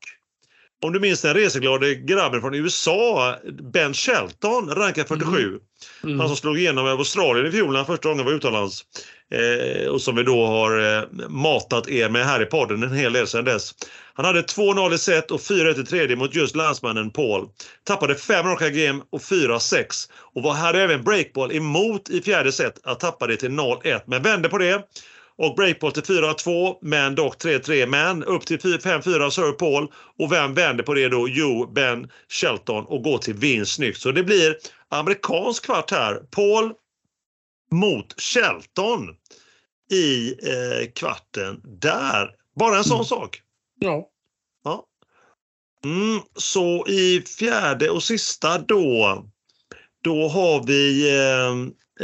[0.85, 3.37] om du minns den reseglade grabben från USA,
[3.72, 5.48] Ben Shelton, rankad 47.
[5.48, 5.61] Mm.
[6.05, 6.20] Mm.
[6.20, 8.85] Han som slog igenom Australien i fjol när han första gången var utomlands.
[9.31, 13.12] Eh, och som vi då har eh, matat er med här i podden en hel
[13.12, 13.74] del sedan dess.
[14.16, 17.48] Han hade 2-0 i set och 4-1 i tredje mot just landsmannen Paul.
[17.85, 22.81] Tappade fem raka game och 4-6 och var, hade även breakball emot i fjärde set
[22.87, 24.88] att tappa det till 0-1 men vände på det
[25.37, 30.55] och breakball till 4-2 men dock 3-3 men upp till 5-4 Sir Paul och vem
[30.55, 31.29] vänder på det då?
[31.29, 34.00] Jo, Ben Shelton och går till vinst snyggt.
[34.00, 34.57] Så det blir
[34.88, 36.14] amerikansk kvart här.
[36.14, 36.72] Paul
[37.72, 39.09] mot Shelton
[39.90, 42.31] i eh, kvarten där.
[42.57, 43.05] Bara en sån mm.
[43.05, 43.43] sak.
[43.85, 44.09] Ja.
[44.64, 44.87] ja.
[45.85, 49.25] Mm, så i fjärde och sista då,
[50.03, 51.53] då har vi eh,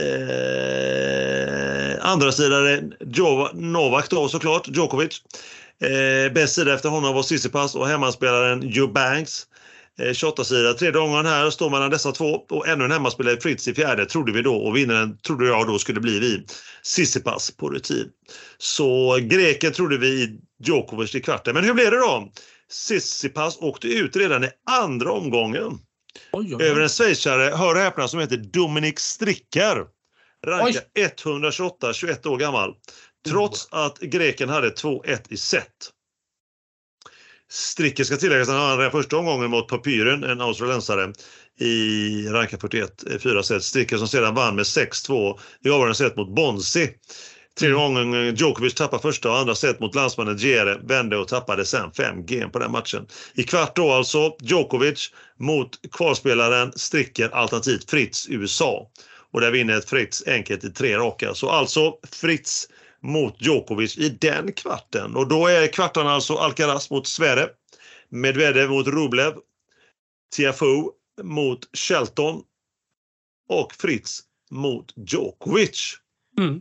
[0.05, 2.95] eh, andra sidan
[3.53, 5.23] Novak då såklart, Djokovic.
[5.81, 9.47] Eh, bäst sida efter honom var Tsitsipas och hemmaspelaren Joe Banks.
[9.99, 10.75] Eh, 28-sida.
[10.75, 14.33] Tredje gången här står mellan dessa två och ännu en hemmaspelare Fritz i fjärde trodde
[14.33, 16.47] vi då och vinnaren trodde jag då skulle bli vi.
[16.83, 18.09] Sissipas på rutin.
[18.59, 21.55] Så greken trodde vi Djokovic i kvarten.
[21.55, 22.33] Men hur blev det då?
[22.71, 25.79] Sissipas åkte ut redan i andra omgången.
[26.33, 29.85] Oj, oj, Över en schweizare, hör och häpna, som heter Dominik Stricker.
[30.47, 32.75] Rankad 128, 21 år gammal.
[33.29, 35.91] Trots att greken hade 2-1 i set.
[37.51, 41.13] Stricker ska tilläggas att han vann första omgången mot Papyren, en australiensare,
[41.61, 43.65] i ranka 41, 4 set.
[43.65, 46.91] Stricker som sedan vann med 6-2 i avgörande set mot Bonsi.
[47.61, 51.65] Tredje gången eh, Djokovic tappar första och andra set mot landsmannen Djere, vände och tappade
[51.65, 53.07] sen fem game på den matchen.
[53.35, 58.91] I kvart då alltså Djokovic mot kvalspelaren Stricker alternativt Fritz USA.
[59.33, 61.35] Och där vinner Fritz enkelt i tre raka.
[61.35, 62.69] Så alltså Fritz
[63.03, 65.17] mot Djokovic i den kvarten.
[65.17, 67.49] Och då är kvartarna alltså Alcaraz mot Sverre,
[68.09, 69.35] Medvedev mot Rublev,
[70.37, 70.85] Tiafoe
[71.23, 72.43] mot Shelton
[73.49, 74.21] och Fritz
[74.51, 75.97] mot Djokovic.
[76.39, 76.61] Mm.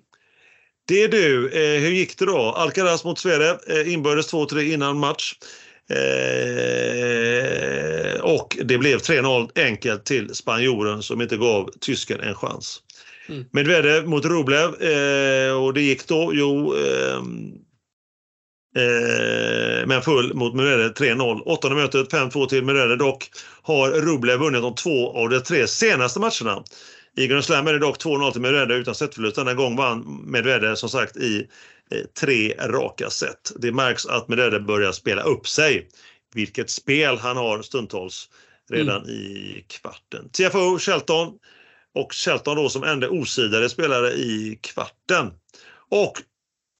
[0.90, 1.50] Det är du.
[1.50, 2.38] Eh, hur gick det då?
[2.38, 5.36] Alcaraz mot Sverre, eh, inbördes 2-3 innan match.
[5.90, 6.00] Eh,
[8.22, 12.82] och det blev 3-0 enkelt till spanjoren som inte gav tysken en chans.
[13.30, 13.46] Mm.
[13.52, 17.54] Medvedev mot Rublev eh, och det gick då, jo, ehm,
[18.78, 21.42] eh, men full mot Medvedev 3-0.
[21.46, 23.30] Åttonde mötet 5-2 till Medvedev dock
[23.62, 26.64] har Rublev vunnit de två av de tre senaste matcherna.
[27.20, 29.36] I Grand Slam är det dock 2-0 till Medvedev utan setförlust.
[29.36, 31.48] Denna gång vann Medvedev som sagt i
[31.92, 33.52] eh, tre raka set.
[33.56, 35.90] Det märks att Medvedev börjar spela upp sig.
[36.34, 38.30] Vilket spel han har stundtals
[38.70, 39.10] redan mm.
[39.10, 40.30] i kvarten.
[40.30, 41.34] TFO Shelton
[41.96, 45.32] och Shelton då som enda osidade spelare i kvarten.
[45.90, 46.14] Och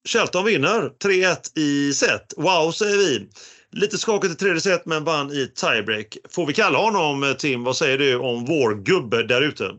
[0.08, 2.34] Shelton vinner 3-1 i set.
[2.38, 3.30] Wow, säger vi.
[3.72, 6.18] Lite skakigt i tredje set men vann i tiebreak.
[6.30, 9.72] Får vi kalla honom, Tim, vad säger du om vår gubbe där ute?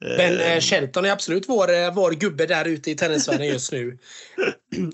[0.00, 3.98] Ben eh, Shelton är absolut vår, eh, vår gubbe där ute i tennisvärlden just nu.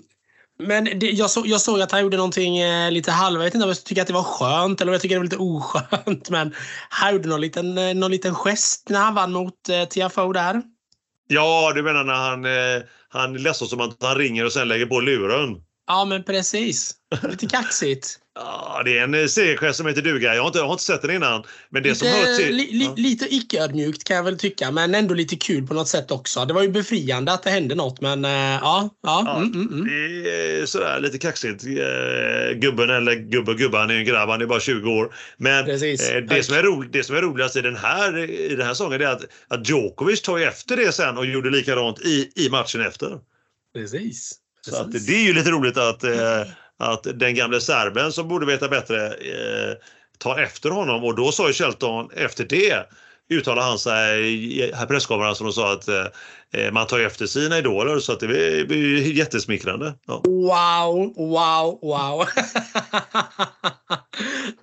[0.59, 3.39] Men det, jag, så, jag såg att han gjorde någonting eh, lite halv...
[3.39, 5.19] Jag vet inte om jag tycker att det var skönt eller om jag tycker det
[5.19, 6.29] var lite oskönt.
[6.29, 6.55] Men
[6.89, 10.61] han gjorde någon liten, eh, någon liten gest när han vann mot eh, TFO där.
[11.27, 14.85] Ja, du menar när han, eh, han låtsas som att han ringer och sen lägger
[14.85, 15.61] på luren?
[15.87, 16.95] Ja, men precis.
[17.29, 18.19] Lite kaxigt.
[18.37, 20.35] Ja, det är en eh, segergest som heter duga.
[20.35, 21.43] Jag har, inte, jag har inte sett den innan.
[21.69, 22.55] Men det lite, som hör till...
[22.55, 22.93] Li, li, ja.
[22.97, 26.45] Lite icke-ödmjukt kan jag väl tycka, men ändå lite kul på något sätt också.
[26.45, 28.89] Det var ju befriande att det hände något, men uh, ja.
[29.03, 29.85] ja, Ja, mm, mm, mm.
[29.87, 31.63] Det är sådär lite kaxigt.
[31.65, 35.15] Eh, Gubben, eller gubbe gubbe, han är ju en grabb, han är bara 20 år.
[35.37, 36.09] Men Precis.
[36.09, 38.73] eh, det, som är ro, det som är roligast i den här, i den här
[38.73, 42.81] sången är att, att Djokovic tar efter det sen och gjorde likadant i, i matchen
[42.81, 43.19] efter.
[43.73, 44.39] Precis.
[44.61, 45.07] Så att Precis.
[45.07, 46.41] det är ju lite roligt att, eh,
[46.79, 49.75] att den gamle serben som borde veta bättre eh,
[50.17, 52.85] tar efter honom och då sa ju Shelton efter det
[53.29, 58.11] uttalade han sig i presskonferensen och sa att eh, man tar efter sina idoler så
[58.13, 59.93] att det blir jättesmickrande.
[60.07, 60.21] Ja.
[60.25, 62.25] Wow, wow, wow.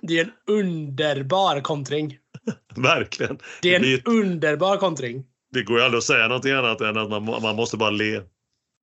[0.01, 2.17] det är en underbar kontring.
[2.75, 3.37] Verkligen.
[3.61, 5.23] Det är en blir- underbar kontring.
[5.53, 8.21] det går ju aldrig att säga någonting annat än att man, man måste bara le.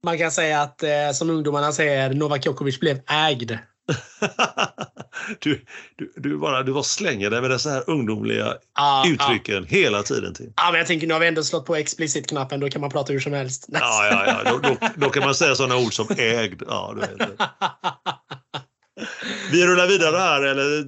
[0.02, 3.52] Man kan säga att, eh, som ungdomarna säger, Novak Djokovic blev ägd.
[5.38, 5.64] du,
[5.96, 10.34] du, du, bara, du bara slänger dig med dessa här ungdomliga Ja, uttrycken hela tiden.
[10.34, 10.52] Till.
[10.56, 12.60] Ja, men jag tänker nu har vi ändå slått på explicit-knappen.
[12.60, 13.66] Då kan man prata hur som helst.
[13.68, 14.50] Ja, ja, ja.
[14.50, 16.62] Då, då, då kan man säga sådana ord som ägd.
[16.68, 17.30] Ja, du vet.
[19.52, 20.84] Vi rullar vidare här, eller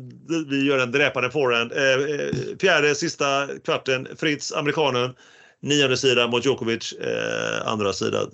[0.51, 1.73] vi gör en dräpande forehand.
[1.73, 4.09] Eh, eh, fjärde, sista kvarten.
[4.17, 5.15] Fritz, amerikanen.
[5.63, 8.27] Nionde sida mot Djokovic, eh, andra sida.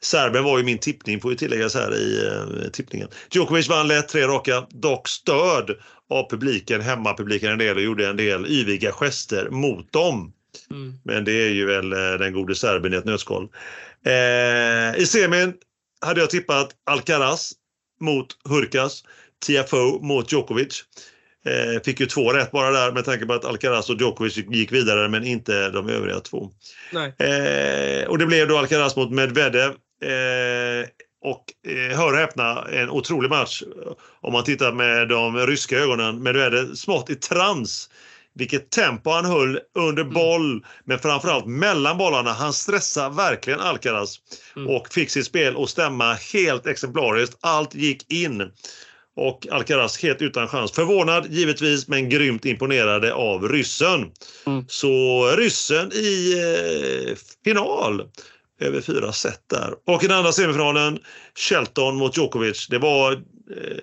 [0.00, 3.08] Serben var ju min tippning, får ju tilläggas här i eh, tippningen.
[3.30, 5.70] Djokovic vann lätt, tre raka, dock stöd
[6.10, 10.32] av publiken, hemmapubliken en del och gjorde en del yviga gester mot dem.
[10.70, 10.94] Mm.
[11.04, 13.48] Men det är ju väl eh, den gode serben i ett nötskal.
[14.06, 15.54] Eh, I semin
[16.00, 17.52] hade jag tippat Alcaraz
[18.00, 19.04] mot Hurkas,
[19.46, 20.84] Tiafoe mot Djokovic.
[21.46, 24.72] Eh, fick ju två rätt bara där med tanke på att Alcaraz och Djokovic gick
[24.72, 26.50] vidare men inte de övriga två.
[27.18, 29.70] Eh, och det blev då Alcaraz mot Medvedev.
[30.02, 30.86] Eh,
[31.24, 33.62] och eh, hör och häpna, en otrolig match
[34.20, 36.22] om man tittar med de ryska ögonen.
[36.22, 37.90] Medvedev smått i trans.
[38.34, 42.32] Vilket tempo han höll under boll, men framförallt mellan bollarna.
[42.32, 44.18] Han stressar verkligen Alcaraz
[44.56, 44.68] Mm.
[44.68, 47.38] och fick sitt spel att stämma helt exemplariskt.
[47.40, 48.50] Allt gick in.
[49.16, 50.72] Och Alcaraz helt utan chans.
[50.72, 54.10] Förvånad givetvis, men grymt imponerade av ryssen.
[54.46, 54.64] Mm.
[54.68, 56.34] Så ryssen i
[57.08, 58.08] eh, final
[58.60, 59.74] över fyra set där.
[59.86, 60.98] Och i den andra semifinalen,
[61.38, 62.66] Shelton mot Djokovic.
[62.70, 63.78] Det var eh,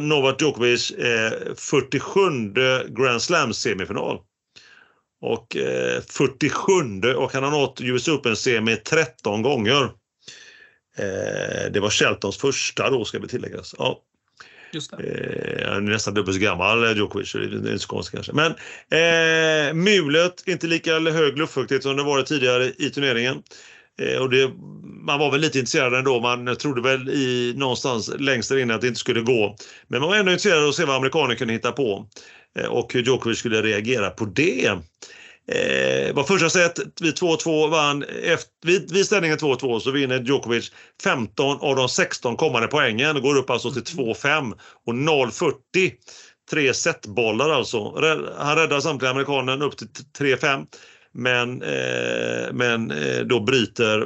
[0.00, 2.20] Novak- Djokovic eh, 47
[2.88, 4.18] Grand Slam semifinal.
[5.20, 9.82] Och eh, 47 och han har nått US Open-semi 13 gånger.
[10.98, 13.74] Eh, det var Sheltons första då ska vi tilläggas.
[13.78, 14.02] Ja.
[14.74, 18.14] Eh, han är nästan dubbelt så gammal, eh, Djokovic, så det är inte så konstigt
[18.14, 18.32] kanske.
[18.32, 18.52] Men
[18.90, 23.42] eh, mulet, inte lika hög luftfuktighet som det varit tidigare i turneringen.
[23.98, 24.50] Eh, och det,
[25.06, 28.80] man var väl lite intresserad ändå, man trodde väl i någonstans längst där inne att
[28.80, 29.56] det inte skulle gå.
[29.88, 32.06] Men man var ändå intresserad av att se vad amerikaner kunde hitta på
[32.58, 34.70] eh, och hur Djokovic skulle reagera på det.
[35.52, 38.02] Eh, var första set vid 2-2 vann.
[38.22, 43.22] Efter, vid, vid ställningen 2-2 så vinner Djokovic 15 av de 16 kommande poängen.
[43.22, 44.52] Går upp alltså till 2-5
[44.86, 45.52] och 0-40.
[46.50, 48.00] Tre setbollar alltså.
[48.38, 50.66] Han räddar samtliga amerikanen upp till 3-5.
[51.14, 54.02] Men, eh, men eh, då bryter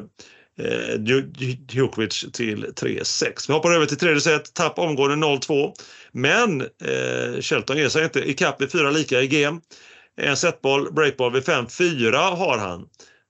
[0.60, 3.44] eh, Djo- Djo- Djokovic till 3-6.
[3.48, 4.54] Vi hoppar över till tredje set.
[4.54, 5.72] Tapp omgående 0-2.
[6.12, 8.30] Men eh, Shelton ger sig inte.
[8.30, 9.60] Ikapp vid fyra lika i game.
[10.22, 12.86] En setboll, breakboll vid 5-4 har han.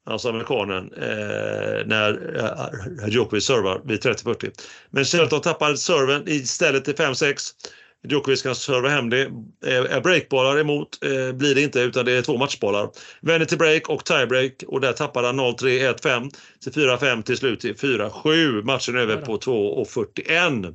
[0.06, 4.50] Alltså amerikanen eh, när eh, Djokovic servar vid 30-40.
[4.90, 7.52] Men Shelton tappar serven istället till 5-6.
[8.08, 9.22] Djokovic kan serva hem det.
[9.66, 12.90] Eh, Är breakbollar emot eh, blir det inte utan det är två matchbollar.
[13.20, 16.30] Vänder till break och tiebreak och där tappar han 0-3, 1-5
[16.62, 18.62] till 4-5 till slut till 4-7.
[18.62, 20.74] Matchen är över på 2.41.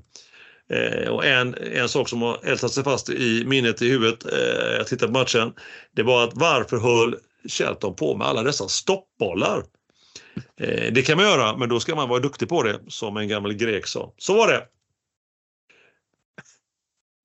[0.69, 4.75] Eh, och en, en sak som har ältat sig fast i minnet i huvudet, eh,
[4.77, 5.53] jag tittade på matchen,
[5.95, 7.15] det var att varför höll
[7.47, 9.63] Shelton på med alla dessa stoppbollar?
[10.59, 13.27] Eh, det kan man göra, men då ska man vara duktig på det, som en
[13.27, 14.13] gammal grek sa.
[14.17, 14.67] Så var det!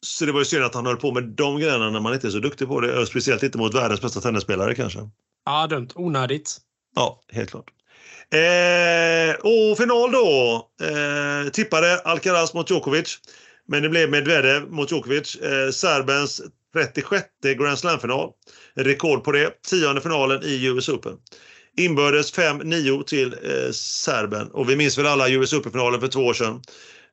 [0.06, 2.26] Så det var ju synd att han höll på med de grejerna när man inte
[2.26, 4.98] är så duktig på det, speciellt inte mot världens bästa tennisspelare kanske.
[5.44, 5.88] Ja, dumt.
[5.94, 6.56] Onödigt.
[6.94, 7.70] Ja, helt klart.
[8.32, 10.68] Eh, och final då.
[10.82, 13.18] Eh, tippade Alcaraz mot Djokovic.
[13.68, 15.36] Men det blev Medvedev mot Djokovic.
[15.36, 16.42] Eh, Serbens
[16.74, 17.26] 36
[17.58, 18.30] Grand Slam-final.
[18.74, 19.62] Rekord på det.
[19.62, 21.16] Tionde finalen i US Open.
[21.76, 24.50] Inbördes 5-9 till eh, Serben.
[24.50, 26.62] Och vi minns väl alla US Open-finalen för två år sedan.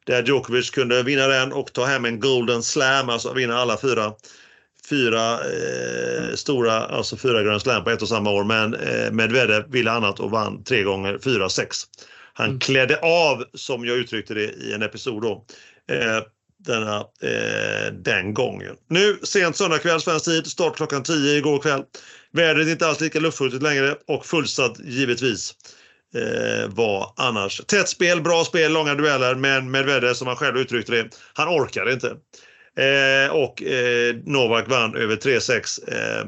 [0.06, 4.14] där Djokovic kunde vinna den och ta hem en Golden Slam, alltså vinna alla fyra
[4.90, 8.44] fyra eh, stora, alltså fyra Grand Slam på ett och samma år.
[8.44, 11.78] Men eh, Medvedev ville annat och vann tre gånger, fyra, sex.
[12.34, 12.60] Han mm.
[12.60, 15.46] klädde av, som jag uttryckte det i en episod då,
[15.92, 16.22] eh,
[16.66, 18.76] denna, eh, den gången.
[18.90, 21.84] Nu sent söndagkväll svensk tid, start klockan 10 igår kväll.
[22.32, 25.54] Vädret är inte alls lika luftfuktigt längre och fullsatt givetvis
[26.16, 27.62] eh, var annars.
[27.68, 31.94] Tätt spel, bra spel, långa dueller, men Medvedev som han själv uttryckte det, han orkade
[31.94, 32.16] inte.
[32.78, 35.80] Eh, och eh, Novak vann över 3-6.
[35.88, 36.26] Eh,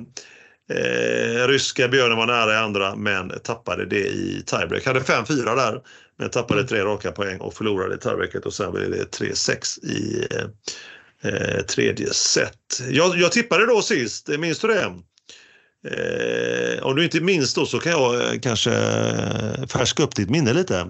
[0.78, 4.86] eh, ryska björnen var nära i andra men tappade det i tiebreak.
[4.86, 5.82] Hade 5-4 där
[6.18, 10.28] men tappade tre raka poäng och förlorade i tiebreaket och sen blev det 3-6 i
[11.24, 12.82] eh, tredje set.
[12.90, 14.94] Jag, jag tippade då sist, minns du det?
[15.88, 18.72] Eh, om du inte minns då så kan jag kanske
[19.74, 20.88] färska upp ditt minne lite.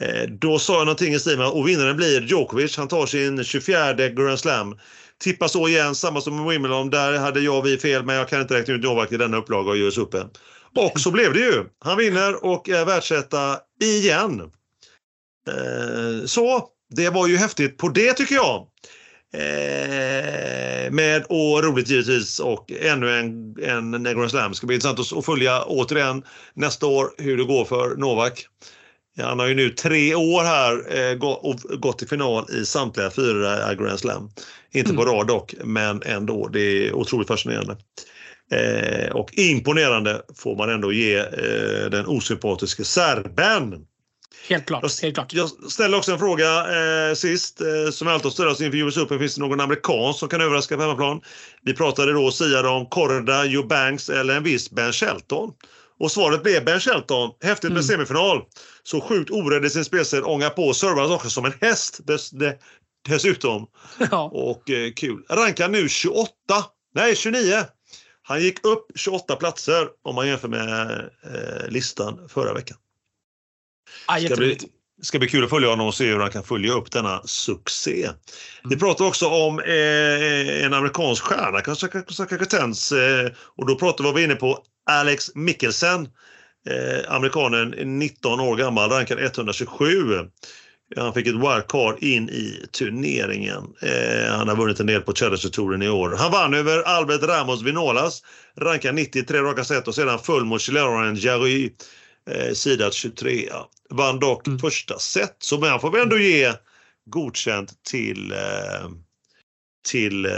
[0.00, 2.76] Eh, då sa jag någonting i stil med och vinnaren blir Djokovic.
[2.76, 4.78] Han tar sin 24 Grand Slam.
[5.20, 6.90] Tippar så igen, samma som med Wimbledon.
[6.90, 9.36] Där hade jag och vi fel, men jag kan inte räkna ut Novak i denna
[9.36, 10.28] upplaga av US Open.
[10.76, 11.64] Och så blev det ju.
[11.78, 14.40] Han vinner och är världsetta igen.
[15.48, 18.66] Eh, så det var ju häftigt på det tycker jag.
[19.34, 24.50] Eh, med och roligt givetvis och ännu en, en Grand Slam.
[24.50, 26.22] Det ska bli intressant att följa återigen
[26.54, 28.46] nästa år hur det går för Novak.
[29.22, 31.14] Han har ju nu tre år här eh,
[31.78, 34.30] gått till final i samtliga fyra Grand Slam.
[34.72, 35.14] Inte på mm.
[35.14, 36.48] rad dock, men ändå.
[36.48, 37.76] Det är otroligt fascinerande.
[38.52, 43.86] Eh, och imponerande får man ändå ge eh, den osympatiske serben.
[44.48, 44.82] Helt klart.
[44.82, 45.32] Jag, helt klart.
[45.32, 49.18] jag ställde också en fråga eh, sist eh, som alltid ställs inför US Open.
[49.18, 51.20] Finns det någon amerikan som kan överraska på hemmaplan?
[51.62, 55.52] Vi pratade då siade om Korda, Joe Banks eller en viss Ben Shelton.
[56.00, 57.30] Och svaret blev Ben Shelton.
[57.42, 57.82] Häftigt med mm.
[57.82, 58.42] semifinal.
[58.86, 62.30] Så sjukt orädd i sin spelstil, ångar på och servar också som en häst dess,
[62.30, 62.54] dess,
[63.08, 63.66] dessutom.
[64.10, 64.30] Ja.
[64.32, 65.24] Och eh, kul.
[65.28, 66.30] Rankar nu 28.
[66.94, 67.64] Nej, 29.
[68.22, 70.90] Han gick upp 28 platser om man jämför med
[71.24, 72.76] eh, listan förra veckan.
[74.06, 74.58] Ah, ska, bli,
[75.02, 78.04] ska bli kul att följa honom och se hur han kan följa upp denna succé.
[78.04, 78.16] Mm.
[78.64, 84.34] Vi pratar också om eh, en amerikansk stjärna, Kazakatens, eh, och då pratar vi inne
[84.34, 86.08] på Alex Mikkelsen,
[86.70, 89.88] eh, amerikanen, 19 år gammal, rankad 127.
[90.96, 93.74] Han fick ett wildcard in i turneringen.
[93.82, 96.14] Eh, han har vunnit en del på Challenger-touren i år.
[96.18, 98.22] Han vann över Albert Ramos Vinolas,
[98.60, 101.72] rankad 93 raka set och sedan full mot chilenaren Jerry
[102.30, 103.48] eh, sidat 23.
[103.90, 104.58] Vann dock mm.
[104.58, 106.52] första set, så man får vi ändå ge
[107.10, 108.90] godkänt till eh,
[109.84, 110.32] till eh,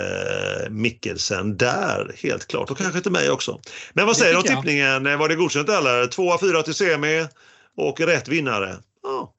[0.70, 2.70] Mikkelsen där, helt klart.
[2.70, 3.60] Och kanske till mig också.
[3.92, 5.06] Men vad säger du om tippningen?
[5.06, 6.06] Eh, var det godkänt eller?
[6.06, 7.26] 2 av 4 till semi
[7.76, 8.76] och rätt vinnare?
[9.02, 9.32] Ja.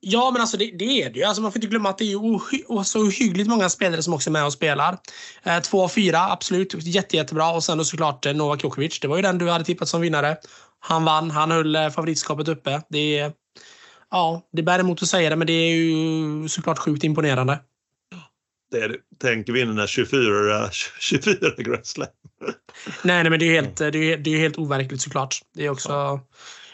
[0.00, 1.24] Ja, men alltså det, det är det ju.
[1.24, 2.38] Alltså man får inte glömma att det är ju
[2.84, 4.98] så ohyggligt många spelare som också är med och spelar.
[5.42, 6.74] Eh, två av fyra, absolut.
[6.74, 7.50] Jätte, jättebra.
[7.50, 9.00] Och sen då såklart eh, Novak Djokovic.
[9.00, 10.36] Det var ju den du hade tippat som vinnare.
[10.80, 11.30] Han vann.
[11.30, 12.82] Han höll eh, favoritskapet uppe.
[12.88, 13.32] Det är,
[14.10, 17.58] ja, det bär emot att säga det, men det är ju såklart sjukt imponerande
[18.70, 22.08] det tänker vi innan 24, 24 Grand Slam.
[23.02, 25.40] Nej, nej, men det är helt, det är, det är helt overkligt såklart.
[25.54, 25.88] Det är också...
[25.88, 26.26] Ja.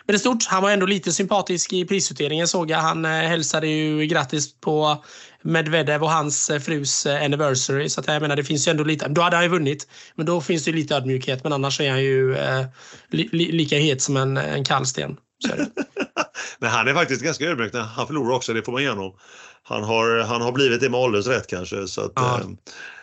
[0.07, 0.47] Men det är stort.
[0.47, 2.79] Han var ändå lite sympatisk i prisutdelningen såg jag.
[2.79, 5.05] Han eh, hälsade ju grattis på
[5.43, 7.89] Medvedev och hans eh, frus eh, anniversary.
[7.89, 9.09] Så att jag menar, det finns ju ändå lite.
[9.09, 9.89] Då hade han ju vunnit.
[10.15, 11.45] Men då finns det ju lite ödmjukhet.
[11.45, 12.65] Men annars är han ju eh,
[13.11, 15.17] li, lika het som en, en kall sten.
[16.59, 18.53] men han är faktiskt ganska ödmjuk när han förlorar också.
[18.53, 19.15] Det får man igenom
[19.67, 21.87] han har, han har blivit det med ålderns rätt kanske.
[21.87, 22.41] Så att, ja.
[22.41, 22.47] Eh,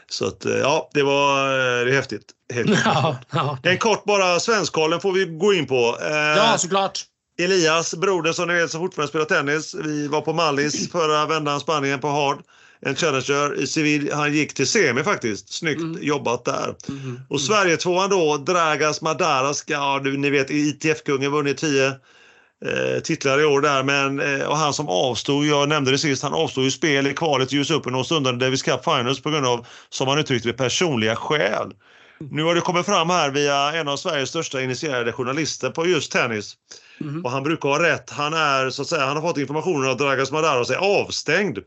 [0.10, 2.26] så att, eh, ja, det var eh, det är häftigt.
[2.86, 3.58] Ja, ja.
[3.64, 5.98] En kort bara, Svenskkollen får vi gå in på.
[6.38, 7.06] Ja, såklart.
[7.40, 9.76] Elias, broder som ni vet som fortfarande spelar tennis.
[9.76, 12.38] Vi var på Mallis förra vändan, Spanien på Hard.
[12.86, 14.12] En challenger i civil.
[14.14, 15.54] Han gick till semi faktiskt.
[15.54, 16.04] Snyggt mm.
[16.04, 16.76] jobbat där.
[16.90, 17.20] Mm.
[17.30, 19.64] Och Sverige tvåan då, Dragas Madaras.
[19.68, 21.94] Ja, ni vet ITF-kungen vunnit 10
[22.66, 23.84] eh, titlar i år där.
[23.84, 27.14] Men, eh, och han som avstod, jag nämnde det sist, han avstod ju spel i
[27.14, 30.50] kvalet till US Open och stundade Davis Cup Finals på grund av, som han uttryckte
[30.50, 31.74] det, personliga skäl.
[32.32, 36.12] Nu har det kommit fram här via en av Sveriges största initierade journalister på just
[36.12, 36.54] tennis.
[37.02, 37.26] Mm.
[37.26, 38.10] Och han brukar ha rätt.
[38.10, 41.60] Han är så att säga, han har fått informationen att Dragas Madaros är avstängd.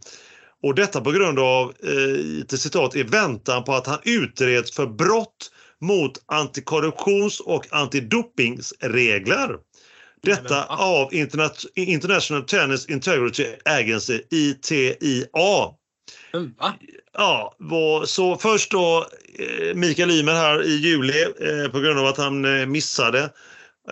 [0.62, 4.86] Och detta på grund av, eh, till citat, i väntan på att han utreds för
[4.86, 9.56] brott mot antikorruptions och antidopingsregler.
[10.24, 11.14] Detta av
[11.74, 15.26] International Tennis Integrity Agency, ITIA.
[16.34, 16.54] Mm,
[17.12, 17.54] ja,
[18.06, 19.06] så först då
[19.38, 23.30] eh, Mikael Ymer här i juli eh, på grund av att han eh, missade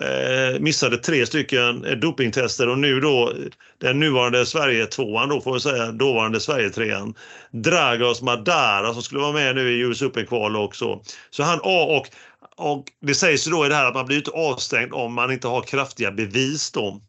[0.00, 3.32] Eh, missade tre stycken dopingtester och nu då
[3.78, 7.14] den nuvarande Sverige-tvåan då får vi säga, dåvarande Sverige-trean.
[7.50, 11.00] Dragos Madara som skulle vara med nu i US Open-kval också.
[11.30, 12.06] Så han, och,
[12.56, 15.32] och det sägs ju då i det här att man blir inte avstängd om man
[15.32, 17.00] inte har kraftiga bevis då.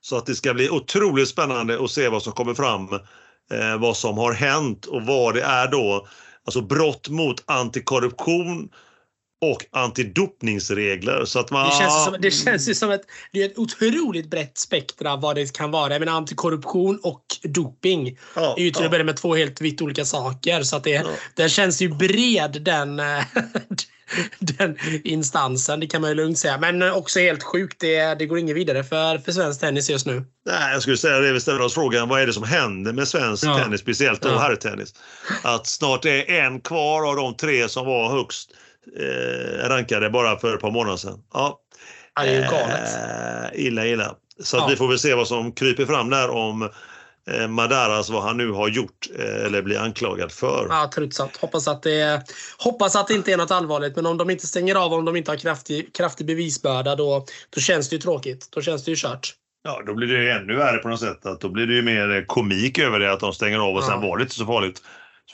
[0.00, 2.88] Så att det ska bli otroligt spännande att se vad som kommer fram,
[3.52, 6.06] eh, vad som har hänt och vad det är då.
[6.44, 8.68] Alltså brott mot antikorruption
[9.40, 11.24] och antidopningsregler.
[11.24, 11.68] Så att man...
[11.68, 15.36] det, känns som, det känns ju som ett, det är ett otroligt brett spektra vad
[15.36, 15.92] det kan vara.
[15.92, 19.82] Jag menar, antikorruption och doping ja, är ju till att börja med två helt vitt
[19.82, 20.62] olika saker.
[20.62, 21.10] Så att det, ja.
[21.34, 23.02] den känns ju bred den,
[24.38, 25.80] den instansen.
[25.80, 26.58] Det kan man ju lugnt säga.
[26.58, 27.80] Men också helt sjukt.
[27.80, 30.24] Det, det går inget vidare för, för svensk tennis just nu.
[30.46, 31.32] Nej, jag skulle säga det.
[31.32, 33.58] Vi ställer oss frågan vad är det som händer med svensk ja.
[33.58, 34.38] tennis, speciellt då ja.
[34.38, 34.94] herrtennis.
[35.42, 38.50] Att snart är en kvar av de tre som var högst
[38.98, 41.18] eh, rankade bara för ett par månader sedan.
[41.32, 41.58] Ja,
[42.20, 42.94] det är ju galet.
[43.54, 44.14] Eh, illa, illa.
[44.42, 44.66] Så ja.
[44.70, 46.70] vi får väl se vad som kryper fram där om
[47.34, 50.66] eh, Madaras, vad han nu har gjort eh, eller blir anklagad för.
[50.68, 51.36] Ja, trutsamt.
[51.36, 52.22] Hoppas att, det,
[52.58, 53.96] hoppas att det inte är något allvarligt.
[53.96, 57.60] Men om de inte stänger av, om de inte har kraftig, kraftig bevisbörda, då, då
[57.60, 58.48] känns det ju tråkigt.
[58.50, 59.34] Då känns det ju kört.
[59.62, 61.26] Ja, då blir det ju ännu värre på något sätt.
[61.26, 63.86] Att då blir det ju mer komik över det att de stänger av och ja.
[63.86, 64.82] sen var det inte så farligt.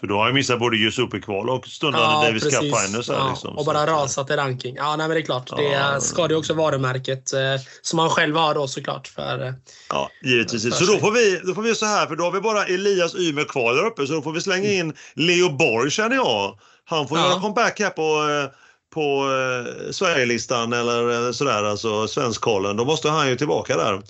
[0.01, 3.09] För då har jag missat både US Open-kval och stundande ja, Davis Cup Finals.
[3.09, 3.59] Ja, liksom.
[3.59, 4.77] Och bara så rasat i ranking.
[4.77, 5.51] Ja, nej, men det är klart.
[5.57, 7.41] Ja, det ska det också varumärket eh,
[7.83, 9.09] som man själv har då såklart.
[9.09, 9.53] För, eh,
[9.89, 10.63] ja, givetvis.
[10.63, 12.65] För så då får, vi, då får vi så här, för då har vi bara
[12.65, 14.07] Elias Ymer kvar där uppe.
[14.07, 16.59] Så då får vi slänga in Leo Borg känner jag.
[16.85, 17.29] Han får ja.
[17.29, 18.51] göra comeback här på eh,
[18.95, 24.03] på eh, Sverigelistan eller sådär, alltså Svenskkollen, då måste han ju tillbaka där.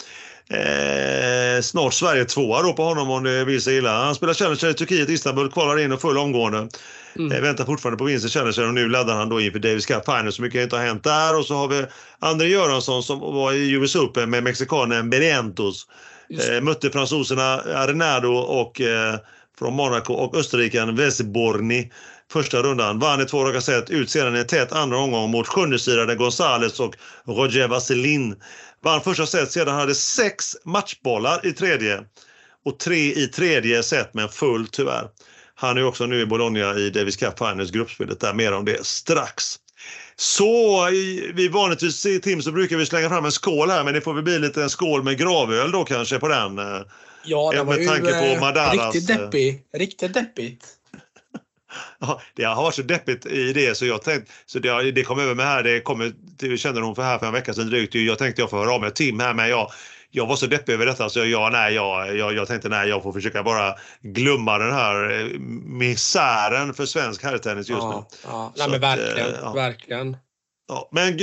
[0.50, 4.04] Eh, snart Sverige tvåa då på honom om det vill sig illa.
[4.04, 6.68] Han spelar Challenger i Turkiet, Istanbul, kvalar in och full omgående.
[7.16, 7.32] Mm.
[7.32, 10.04] Eh, väntar fortfarande på vinst i Challenger och nu laddar han då inför Davis Cup
[10.04, 11.38] Final så mycket har inte hänt där.
[11.38, 11.84] Och så har vi
[12.18, 15.86] André Göransson som var i US Open med mexikanen Berientos.
[16.30, 19.14] Eh, mötte fransoserna Arenado och eh,
[19.58, 21.90] från Monaco och österrikaren Vesborny
[22.32, 22.98] första rundan.
[22.98, 26.80] Vann i två raka set, ut sedan i en tät andra omgång mot sjundesidade Gonzales
[26.80, 26.94] och
[27.24, 28.36] Roger Vaselin.
[28.86, 32.04] Vann första set, sedan hade sex matchbollar i tredje
[32.64, 35.08] och tre i tredje set men full tyvärr.
[35.54, 38.34] Han är också nu i Bologna i Davis Cup Finals gruppspelet där.
[38.34, 39.56] Mer om det strax.
[40.16, 40.84] Så
[41.34, 44.14] vi vanligtvis i Tim så brukar vi slänga fram en skål här men det får
[44.14, 46.56] väl bli lite en skål med gravöl då kanske på den.
[47.24, 48.94] Ja, det var med tanke på Madaras...
[48.94, 49.62] riktigt deppig.
[49.72, 50.66] Riktigt deppigt.
[51.98, 55.18] Ja, det har varit så deppigt i det så jag tänkte, så det, det kom
[55.18, 57.94] över mig här, det kommer till kännedom för här för en vecka sedan drygt.
[57.94, 59.70] Jag tänkte jag får höra av mig Tim här men jag,
[60.10, 63.02] jag var så deppig över detta så jag, nej, jag, jag, jag tänkte nej, jag
[63.02, 68.18] får försöka bara glömma den här eh, misären för svensk herrtennis just ja, nu.
[68.30, 69.52] Ja, nej, men verkligen, att, ja.
[69.52, 70.16] verkligen.
[70.68, 71.16] Ja, men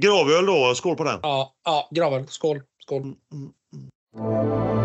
[0.00, 1.20] gravöl då, skål på den.
[1.22, 3.02] Ja, ja gravöl, skål, skål.
[3.02, 3.52] Mm, mm,
[4.16, 4.75] mm.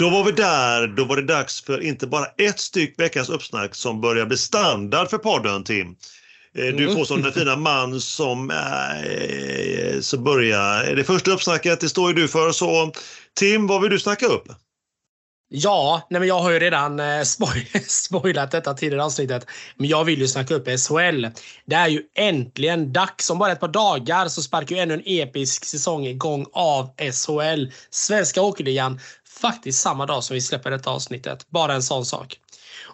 [0.00, 0.86] Då var vi där.
[0.86, 5.10] Då var det dags för inte bara ett styck veckans uppsnack som börjar bli standard
[5.10, 5.96] för podden, Tim.
[6.54, 6.96] Eh, du mm.
[6.96, 10.94] får som den fina man som äh, så börjar.
[10.96, 12.52] Det första uppsnacket, det står ju du för.
[12.52, 12.92] Så
[13.38, 14.48] Tim, vad vill du snacka upp?
[15.52, 19.46] Ja, nej men jag har ju redan eh, spoil spoilat detta tidigare avsnittet.
[19.76, 21.26] Men jag vill ju snacka upp SHL.
[21.66, 23.30] Det är ju äntligen dags.
[23.30, 27.64] Om bara ett par dagar så sparkar ju ännu en episk säsong igång av SHL.
[27.90, 29.00] Svenska Hockeyligan
[29.40, 31.46] faktiskt samma dag som vi släpper detta avsnittet.
[31.50, 32.38] Bara en sån sak.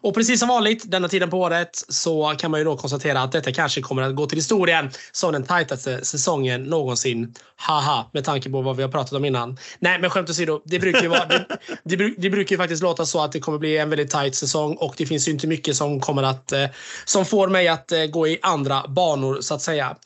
[0.00, 3.32] Och precis som vanligt denna tiden på året så kan man ju då konstatera att
[3.32, 7.34] detta kanske kommer att gå till historien som den tajtaste säsongen någonsin.
[7.56, 9.58] Haha, med tanke på vad vi har pratat om innan.
[9.78, 10.62] Nej, men skämt åsido.
[10.64, 13.58] Det brukar ju, vara, det, det, det, brukar ju faktiskt låta så att det kommer
[13.58, 16.66] bli en väldigt tajt säsong och det finns ju inte mycket som kommer att eh,
[17.04, 19.96] som får mig att eh, gå i andra banor så att säga.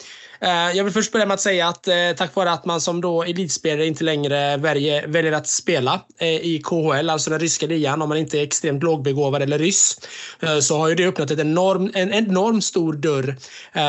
[0.42, 3.00] Eh, jag vill först börja med att säga att eh, tack vare att man som
[3.00, 8.08] då elitspelare inte längre väljer, att spela eh, i KHL, alltså den ryska ligan, om
[8.08, 10.00] man inte är extremt lågbegåvad eller ryss,
[10.62, 13.36] så har ju det öppnat ett enorm, en enormt stor dörr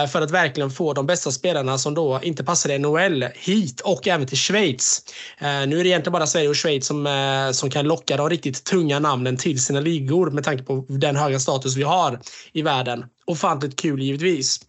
[0.07, 4.07] för att verkligen få de bästa spelarna som då inte passar i NHL hit och
[4.07, 5.03] även till Schweiz.
[5.41, 7.07] Nu är det egentligen bara Sverige och Schweiz som,
[7.53, 11.39] som kan locka de riktigt tunga namnen till sina ligor med tanke på den höga
[11.39, 12.19] status vi har
[12.53, 13.05] i världen.
[13.25, 14.59] Ofantligt kul givetvis.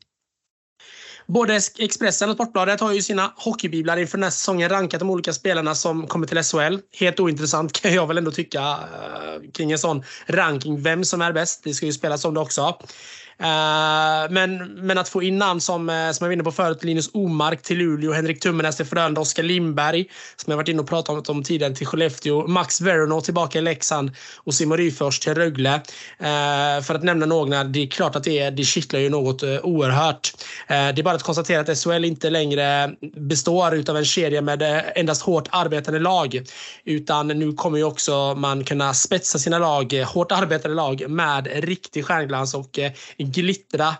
[1.27, 5.33] Både Expressen och Sportbladet har ju sina hockeybiblar inför den här säsongen rankat de olika
[5.33, 6.79] spelarna som kommer till SHL.
[7.01, 10.83] Helt ointressant kan jag väl ändå tycka eh, kring en sån ranking.
[10.83, 11.61] Vem som är bäst.
[11.65, 12.79] Det ska ju spelas om det också.
[13.43, 16.85] Eh, men, men att få in namn som, eh, som jag var inne på förut,
[16.85, 20.05] Linus Omark till Luleå, Henrik Tummenäs till Frölunda, Oskar Lindberg,
[20.37, 24.11] som jag varit inne och pratat om tidigare, till Skellefteå, Max Verono tillbaka i Leksand
[24.37, 25.75] och Simon Ryfors till Rögle.
[26.19, 30.33] Eh, för att nämna några, det är klart att det, det kittlar ju något oerhört.
[30.69, 35.23] Det är bara att konstatera att SHL inte längre består utav en kedja med endast
[35.23, 36.43] hårt arbetande lag.
[36.85, 42.05] Utan nu kommer ju också man kunna spetsa sina lag, hårt arbetande lag med riktig
[42.05, 42.93] stjärnglans och eh,
[43.35, 43.97] glittra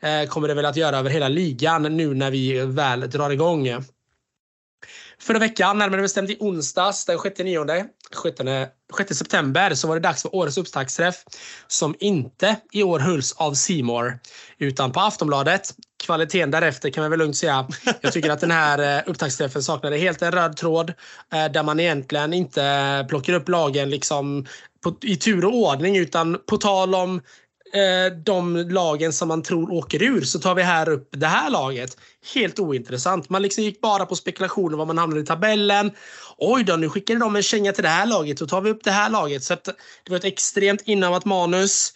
[0.00, 3.68] eh, kommer det väl att göra över hela ligan nu när vi väl drar igång.
[5.20, 7.86] Förra veckan, närmare bestämt i onsdags den 6, 9,
[8.96, 11.16] 6, september, så var det dags för årets upptaktsträff
[11.66, 14.18] som inte i år hölls av Simor
[14.58, 15.74] utan på Aftonbladet.
[16.04, 17.68] Kvaliteten därefter kan man väl lugnt säga.
[18.00, 20.92] Jag tycker att den här eh, upptaktsträffen saknade helt en röd tråd
[21.32, 24.46] eh, där man egentligen inte plockar upp lagen liksom
[24.84, 27.20] på, i tur och ordning utan på tal om
[27.72, 31.50] eh, de lagen som man tror åker ur så tar vi här upp det här
[31.50, 31.96] laget.
[32.34, 33.28] Helt ointressant.
[33.28, 35.90] Man liksom gick bara på spekulationer var man hamnade i tabellen.
[36.38, 38.38] Oj då, nu skickade de en känga till det här laget.
[38.38, 39.44] Då tar vi upp det här laget.
[39.44, 41.92] Så det var ett extremt inövat manus.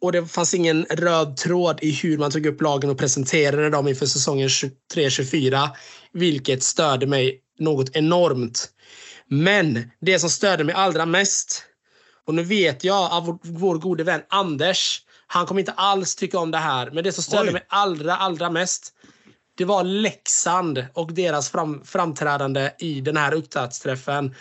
[0.00, 3.88] Och det fanns ingen röd tråd i hur man tog upp lagen och presenterade dem
[3.88, 5.68] inför säsongen 23-24.
[6.12, 8.68] Vilket störde mig något enormt.
[9.28, 11.64] Men det som störde mig allra mest
[12.26, 15.02] och nu vet jag av vår, vår gode vän Anders
[15.32, 16.90] han kommer inte alls tycka om det här.
[16.90, 18.92] Men det som störde mig allra, allra mest
[19.54, 24.34] det var Leksand och deras fram, framträdande i den här upptaktsträffen.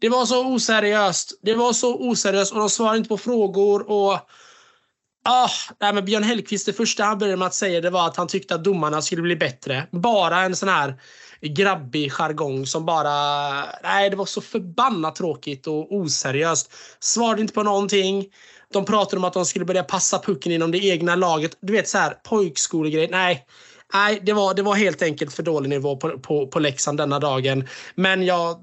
[0.00, 1.32] Det var så oseriöst.
[1.42, 3.90] Det var så oseriöst och de svarade inte på frågor.
[3.90, 4.18] och
[5.24, 8.16] Ah, nej, men Björn Hellkvist, det första han började med att säga det var att
[8.16, 9.86] han tyckte att domarna skulle bli bättre.
[9.90, 10.94] Bara en sån här
[11.42, 13.10] grabbig jargong som bara...
[13.82, 16.72] Nej, det var så förbannat tråkigt och oseriöst.
[17.00, 18.26] Svarade inte på någonting.
[18.72, 21.56] De pratade om att de skulle börja passa pucken inom det egna laget.
[21.60, 23.08] Du vet så här pojkskolegrej.
[23.10, 23.46] Nej,
[23.94, 27.18] nej det, var, det var helt enkelt för dålig nivå på, på, på Leksand denna
[27.18, 27.68] dagen.
[27.94, 28.56] Men jag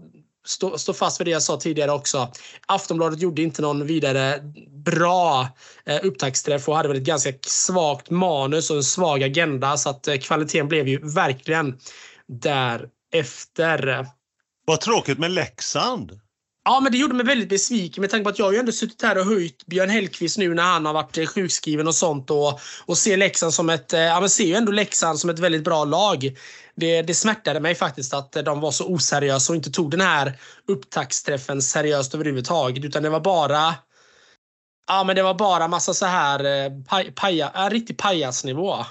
[0.46, 2.32] står stå fast vid det jag sa tidigare också.
[2.66, 4.40] Aftonbladet gjorde inte någon vidare
[4.86, 5.48] bra
[5.86, 10.08] eh, upptaktsträff och hade väl ett ganska svagt manus och en svag agenda så att
[10.08, 11.80] eh, kvaliteten blev ju verkligen
[12.30, 14.08] därefter.
[14.66, 16.20] Vad tråkigt med Leksand.
[16.66, 18.72] Ja, men det gjorde mig väldigt besviken med tanke på att jag har ju ändå
[18.72, 22.32] suttit här och höjt Björn Hellkvist nu när han har varit eh, sjukskriven och sånt
[22.32, 25.40] och, och ser Leksand som ett, eh, ja men ser ju ändå Leksand som ett
[25.40, 26.38] väldigt bra lag.
[26.76, 30.34] Det, det smärtade mig faktiskt att de var så oseriösa och inte tog den här
[30.68, 33.76] upptaktsträffen seriöst överhuvudtaget utan det var bara
[34.88, 38.86] Ja men det var bara massa så här eh, paj, paja, riktig pajasnivå.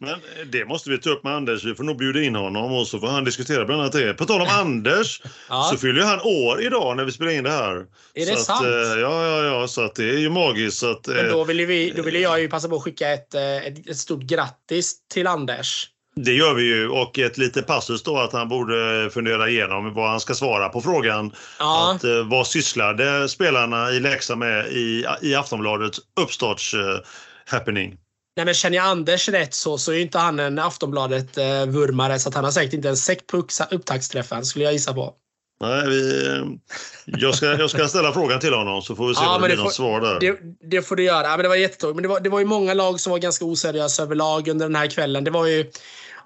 [0.00, 0.20] Men
[0.50, 1.64] det måste vi ta upp med Anders.
[1.64, 4.14] Vi får nog bjuda in honom och så får han diskutera bland annat det.
[4.14, 5.68] På tal om Anders ja.
[5.72, 7.86] så fyller han år idag när vi spelar in det här.
[8.14, 8.60] Är det så sant?
[8.60, 10.78] Att, eh, ja, ja, ja, så att det är ju magiskt.
[10.78, 13.34] Så att, Men då vill, vi, då vill jag ju passa på att skicka ett,
[13.34, 15.86] eh, ett, ett stort grattis till Anders.
[16.16, 20.10] Det gör vi ju och ett litet passus då att han borde fundera igenom vad
[20.10, 21.32] han ska svara på frågan.
[21.58, 21.94] Ja.
[21.94, 26.98] Att, eh, vad sysslade spelarna i Leksand med i, i Aftonbladets uppstarts uh,
[27.46, 27.96] happening?
[28.36, 32.34] Nej, men känner jag Anders rätt så, så är inte han en Aftonbladet-vurmare så att
[32.34, 35.14] han har säkert inte en sekt på upptaktsträffen skulle jag gissa på.
[35.60, 36.58] Nej, vi,
[37.04, 39.48] jag, ska, jag ska ställa frågan till honom så får vi se ja, om det
[39.48, 40.20] blir något svar där.
[40.20, 40.38] Det,
[40.70, 41.26] det, får du göra.
[41.26, 41.96] Ja, men det var jättetråkigt.
[41.96, 44.74] Men det var, det var ju många lag som var ganska oseriösa överlag under den
[44.74, 45.24] här kvällen.
[45.24, 45.70] Det var ju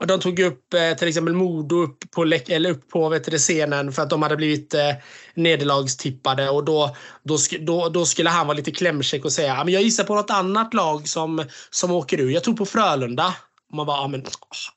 [0.04, 3.38] och de tog upp eh, till exempel Modo upp på, eller upp på vet du,
[3.38, 4.90] scenen för att de hade blivit eh,
[5.34, 6.50] nederlagstippade.
[6.50, 10.04] Och då, då, då, då skulle han vara lite klämkäck och säga men jag gissar
[10.04, 12.30] på något annat lag som, som åker ur.
[12.30, 13.34] Jag tror på Frölunda.
[13.70, 14.26] Och man bara, ja men oh,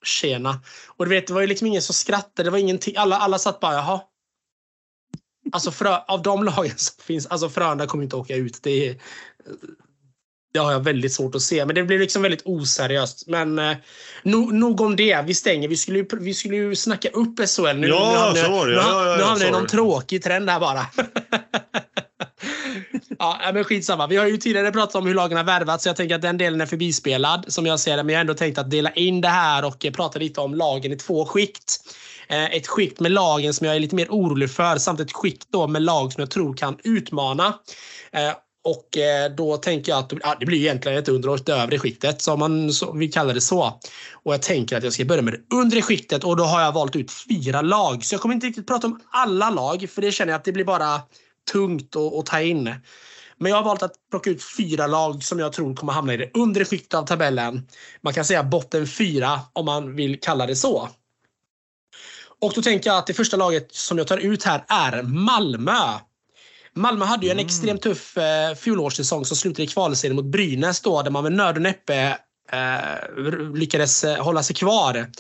[0.03, 0.59] tjena.
[0.87, 2.43] Och du vet, det var ju liksom ingen som skrattade.
[2.43, 2.95] Det var ingenting.
[2.97, 4.01] Alla, alla satt bara, jaha.
[5.51, 8.59] Alltså frö, av de lagen som finns, alltså Frölunda kommer inte åka ut.
[8.63, 8.95] Det är,
[10.53, 11.65] det har jag väldigt svårt att se.
[11.65, 13.27] Men det blir liksom väldigt oseriöst.
[13.27, 13.77] Men eh,
[14.23, 15.21] no, nog om det.
[15.25, 15.67] Vi stänger.
[15.67, 17.87] Vi skulle, vi skulle ju snacka upp SHL nu.
[17.87, 18.65] Ja, nu, det.
[18.65, 20.79] Nu, ja, ja, nu hamnar det i någon tråkig trend här bara.
[23.19, 24.07] ja, men skitsamma.
[24.07, 26.37] Vi har ju tidigare pratat om hur lagen har värvat så jag tänker att den
[26.37, 28.03] delen är förbispelad som jag ser det.
[28.03, 30.91] Men jag har ändå tänkt att dela in det här och prata lite om lagen
[30.91, 31.79] i två skikt.
[32.29, 35.47] Eh, ett skikt med lagen som jag är lite mer orolig för samt ett skikt
[35.51, 37.53] då med lag som jag tror kan utmana.
[38.67, 41.79] Och eh, då tänker jag att ja, det blir egentligen ett under och ett övre
[41.79, 43.79] skiktet, som man så, vi kallar det så.
[44.23, 46.71] Och jag tänker att jag ska börja med det undre skiktet och då har jag
[46.71, 48.05] valt ut fyra lag.
[48.05, 50.51] Så jag kommer inte riktigt prata om alla lag, för det känner jag att det
[50.51, 51.01] blir bara
[51.51, 52.75] tungt att, att ta in.
[53.37, 56.17] Men jag har valt att plocka ut fyra lag som jag tror kommer hamna i
[56.17, 57.67] det undre skiktet av tabellen.
[58.01, 60.89] Man kan säga botten fyra om man vill kalla det så.
[62.41, 65.99] Och då tänker jag att det första laget som jag tar ut här är Malmö.
[66.77, 67.45] Malmö hade ju en mm.
[67.45, 71.55] extremt tuff eh, fjolårssäsong som slutade i kvalserien mot Brynäs då, där man med nöd
[71.55, 72.17] och näppe
[72.51, 75.11] eh, lyckades hålla sig kvar.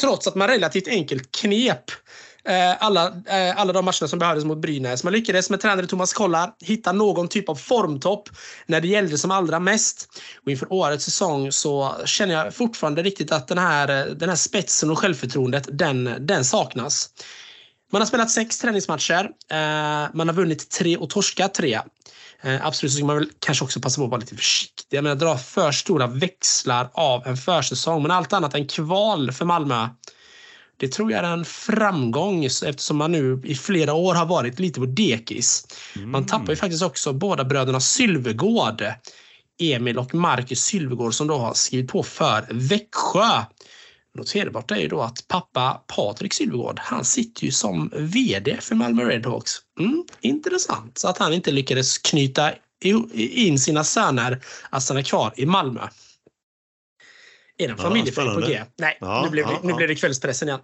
[0.00, 1.84] trots att man relativt enkelt knep
[2.78, 3.12] alla,
[3.56, 5.04] alla de matcherna som behövdes mot Brynäs.
[5.04, 8.28] Man lyckades med tränare Thomas Kollar hitta någon typ av formtopp
[8.66, 10.08] när det gällde som allra mest.
[10.44, 14.90] Och inför årets säsong så känner jag fortfarande riktigt att den här, den här spetsen
[14.90, 17.10] och självförtroendet, den, den saknas.
[17.96, 19.30] Man har spelat sex träningsmatcher.
[20.14, 21.80] Man har vunnit tre och torskat tre.
[22.42, 24.96] Eh, absolut så ska man väl kanske också passa på att vara lite försiktig.
[24.96, 28.02] Jag menar, dra för stora växlar av en försäsong.
[28.02, 29.88] Men allt annat än kval för Malmö.
[30.76, 34.80] Det tror jag är en framgång eftersom man nu i flera år har varit lite
[34.80, 35.66] på dekis.
[35.96, 36.10] Mm.
[36.10, 38.84] Man tappar ju faktiskt också båda bröderna Sylvegård.
[39.58, 43.44] Emil och Marcus Sylvegård som då har skrivit på för Växjö.
[44.16, 49.04] Noterbart är ju då att pappa Patrik Sylvegård, han sitter ju som VD för Malmö
[49.04, 49.52] Redhawks.
[49.80, 50.98] Mm, intressant.
[50.98, 52.52] Så att han inte lyckades knyta
[53.14, 54.40] in sina söner
[54.70, 55.80] att stanna kvar i Malmö.
[57.58, 58.62] Är det en familjefilm på G?
[58.78, 59.76] Nej, ja, nu, blev, ja, nu ja.
[59.76, 60.60] blev det kvällspressen igen.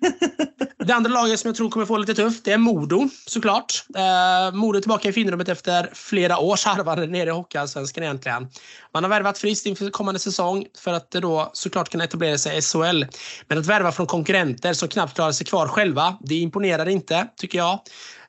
[0.84, 3.84] det andra laget som jag tror kommer få lite tufft, det är Modo såklart.
[3.96, 8.48] Eh, Modo tillbaka i finrummet efter flera års harvande nere i Hockeyallsvenskan egentligen.
[8.94, 12.62] Man har värvat friskt inför kommande säsong för att då såklart kunna etablera sig i
[12.62, 13.04] SHL.
[13.48, 17.58] Men att värva från konkurrenter som knappt klarar sig kvar själva, det imponerar inte, tycker
[17.58, 17.80] jag.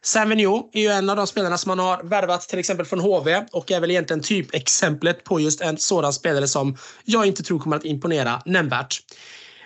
[0.04, 3.00] Sam Vigneault är ju en av de spelarna som man har värvat till exempel från
[3.00, 7.60] HV och är väl egentligen typexemplet på just en sådan spelare som jag inte tror
[7.60, 9.00] kommer att imponera nämnvärt.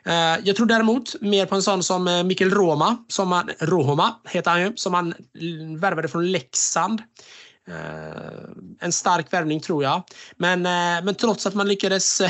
[0.05, 4.15] Eh, jag tror däremot mer på en sån som eh, Mikkel Roma, som man, Rohoma
[4.29, 5.13] heter han ju, som man
[5.79, 7.01] värvade från Leksand.
[7.69, 8.49] Uh,
[8.81, 10.03] en stark värvning tror jag.
[10.37, 12.21] Men, uh, men trots att man lyckades,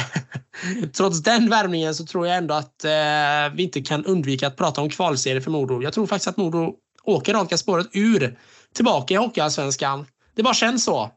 [0.97, 4.81] trots den värvningen så tror jag ändå att uh, vi inte kan undvika att prata
[4.81, 5.81] om kvalserie för Modo.
[5.81, 6.73] Jag tror faktiskt att Modo
[7.03, 8.39] åker raka spåret ur
[8.75, 10.05] tillbaka i Hockeyallsvenskan.
[10.35, 11.11] Det bara känns så.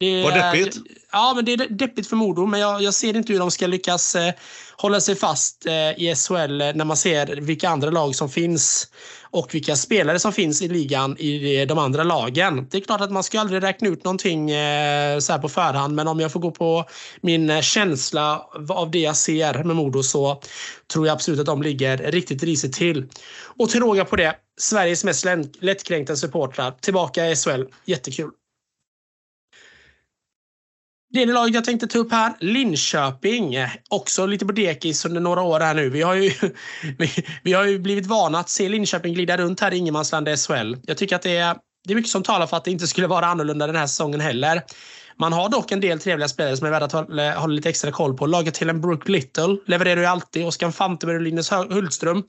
[0.00, 0.76] Det, Vad deppigt.
[1.12, 3.66] Ja, men det är deppigt för Modo, men jag, jag ser inte hur de ska
[3.66, 4.34] lyckas eh,
[4.82, 8.88] hålla sig fast eh, i SHL eh, när man ser vilka andra lag som finns
[9.30, 12.66] och vilka spelare som finns i ligan i de andra lagen.
[12.70, 15.94] Det är klart att man ska aldrig räkna ut någonting eh, så här på förhand,
[15.94, 16.84] men om jag får gå på
[17.20, 20.40] min känsla av det jag ser med Modo så
[20.92, 23.08] tror jag absolut att de ligger riktigt risigt till.
[23.58, 25.26] Och till råga på det, Sveriges mest
[25.60, 27.62] lättkränkta supportrar tillbaka i SHL.
[27.84, 28.30] Jättekul.
[31.12, 33.56] Det laget jag tänkte ta upp här, Linköping.
[33.90, 35.90] Också lite på dekis under några år här nu.
[35.90, 36.32] Vi har ju,
[36.98, 37.10] vi,
[37.42, 40.76] vi, har ju blivit vana att se Linköping glida runt här i ingenmansland SHL.
[40.82, 43.06] Jag tycker att det är, det är mycket som talar för att det inte skulle
[43.06, 44.62] vara annorlunda den här säsongen heller.
[45.18, 47.90] Man har dock en del trevliga spelare som är värda att hålla, hålla lite extra
[47.90, 48.26] koll på.
[48.26, 50.46] Laget till en Brook Little levererar ju alltid.
[50.46, 52.22] Oskar Fanteberg och Linus Hultström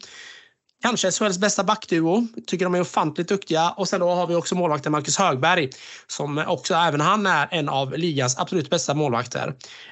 [0.83, 2.27] Kanske SHLs bästa backduo.
[2.47, 3.69] Tycker de är ofantligt duktiga.
[3.69, 5.69] Och sen då har vi också målvakten Marcus Högberg.
[6.07, 9.47] Som också, även han är en av ligans absolut bästa målvakter.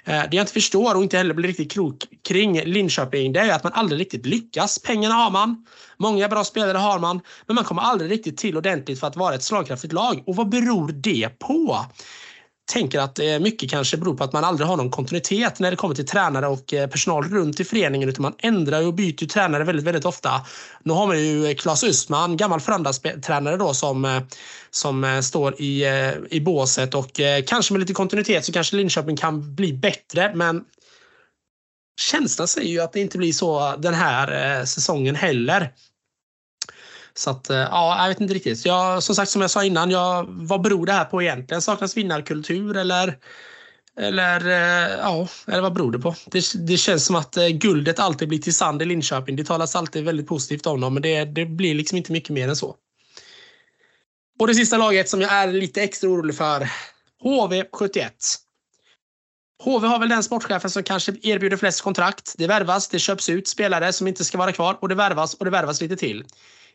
[0.05, 3.53] Eh, det jag inte förstår och inte heller blir riktigt klok kring Linköping, det är
[3.53, 4.79] att man aldrig riktigt lyckas.
[4.79, 5.65] Pengarna har man.
[5.97, 7.21] Många bra spelare har man.
[7.45, 10.23] Men man kommer aldrig riktigt till ordentligt för att vara ett slagkraftigt lag.
[10.27, 11.85] Och vad beror det på?
[12.65, 15.77] Tänker att eh, mycket kanske beror på att man aldrig har någon kontinuitet när det
[15.77, 19.63] kommer till tränare och eh, personal runt i föreningen utan man ändrar och byter tränare
[19.63, 20.45] väldigt, väldigt ofta.
[20.83, 24.21] Nu har man ju eh, Claes Östman, gammal Frölunda-tränare då som,
[24.71, 25.85] som står i,
[26.29, 30.63] i båset och kanske med lite kontinuitet så kanske Linköping kan bli bättre men
[32.01, 35.71] känslan säger ju att det inte blir så den här säsongen heller.
[37.13, 38.65] Så att, eh, ja, jag vet inte riktigt.
[38.65, 41.61] Jag, som sagt, som jag sa innan, jag, vad beror det här på egentligen?
[41.61, 43.17] Saknas vinnarkultur eller
[43.97, 46.15] eller, eh, ja, eller vad beror det på?
[46.25, 49.35] Det, det, känns som att eh, guldet alltid blir till sand i Linköping.
[49.35, 52.47] Det talas alltid väldigt positivt om dem, men det, det blir liksom inte mycket mer
[52.47, 52.75] än så.
[54.39, 56.69] Och det sista laget som jag är lite extra orolig för.
[57.23, 58.09] HV71.
[59.63, 62.35] HV har väl den sportchefen som kanske erbjuder flest kontrakt.
[62.37, 65.45] Det värvas, det köps ut spelare som inte ska vara kvar och det värvas och
[65.45, 66.25] det värvas lite till.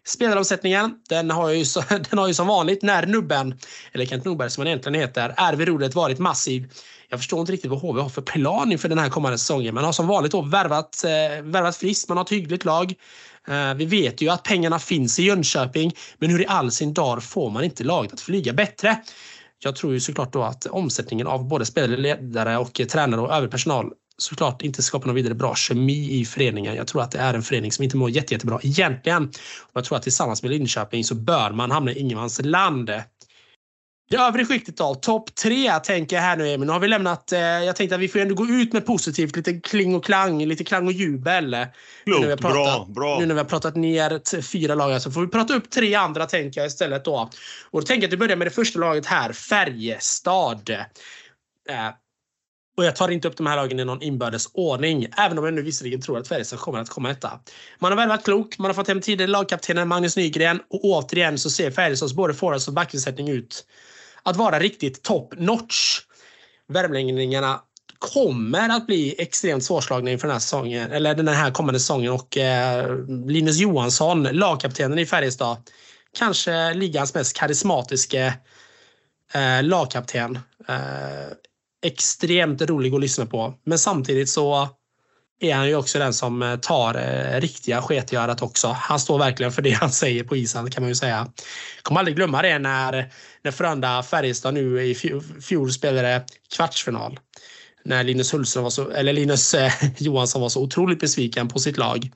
[0.06, 3.58] Spelaromsättningen, den har, ju så, den har ju som vanligt när nubben,
[3.92, 6.72] eller Kent Norberg som han egentligen heter, är vid rodret varit massiv.
[7.08, 9.74] Jag förstår inte riktigt vad HV har för plan inför den här kommande säsongen.
[9.74, 12.94] Man har som vanligt då värvat, eh, värvat friskt, man har ett hyggligt lag.
[13.48, 17.20] Eh, vi vet ju att pengarna finns i Jönköping, men hur i all sin dar
[17.20, 18.96] får man inte laget att flyga bättre?
[19.58, 23.50] Jag tror ju såklart då att omsättningen av både spelare, ledare och tränare och övrig
[23.50, 26.74] personal såklart inte skapar någon vidare bra kemi i föreningen.
[26.74, 29.24] Jag tror att det är en förening som inte mår jätte, jättebra egentligen.
[29.58, 32.90] Och jag tror att tillsammans med Linköping så bör man hamna i ingenmansland.
[34.10, 36.66] Det övre skiktet då, topp tre tänker jag här nu Emil.
[36.66, 39.36] Nu har vi lämnat, eh, jag tänkte att vi får ändå gå ut med positivt,
[39.36, 41.56] lite kling och klang, lite klang och jubel.
[42.04, 43.18] Klokt, bra, bra.
[43.18, 46.26] Nu när vi har pratat ner fyra lag så får vi prata upp tre andra
[46.26, 47.30] tänker jag istället då.
[47.70, 50.70] Och då tänker jag att vi börjar med det första laget här, Färjestad.
[51.68, 51.88] Eh,
[52.76, 55.54] och jag tar inte upp de här lagen i någon inbördes ordning, även om jag
[55.54, 57.40] nu visserligen tror att Färjestad kommer att komma etta.
[57.78, 61.38] Man har väl varit klok, man har fått hem tidigare lagkaptenen Magnus Nygren och återigen
[61.38, 63.66] så ser Färjestads både forwards och backbesättning ut
[64.22, 66.00] att vara riktigt top notch.
[66.68, 67.60] Värmlänningarna
[67.98, 72.36] kommer att bli extremt svårslagna inför den här säsongen, eller den här kommande säsongen och
[72.36, 75.56] eh, Linus Johansson, lagkaptenen i Färjestad,
[76.18, 78.34] kanske ligans mest karismatiske
[79.34, 80.38] eh, lagkapten.
[80.68, 81.28] Eh,
[81.86, 83.54] extremt rolig att lyssna på.
[83.64, 84.68] Men samtidigt så
[85.40, 88.68] är han ju också den som eh, tar eh, riktiga sketgörat också.
[88.68, 91.28] Han står verkligen för det han säger på isen kan man ju säga.
[91.82, 93.12] Kommer aldrig glömma det när,
[93.42, 94.94] när Frölunda Färjestad nu i
[95.42, 96.24] fjol spelade
[96.56, 97.18] kvartsfinal.
[97.84, 101.76] När Linus, Hulsen var så, eller Linus eh, Johansson var så otroligt besviken på sitt
[101.76, 102.10] lag.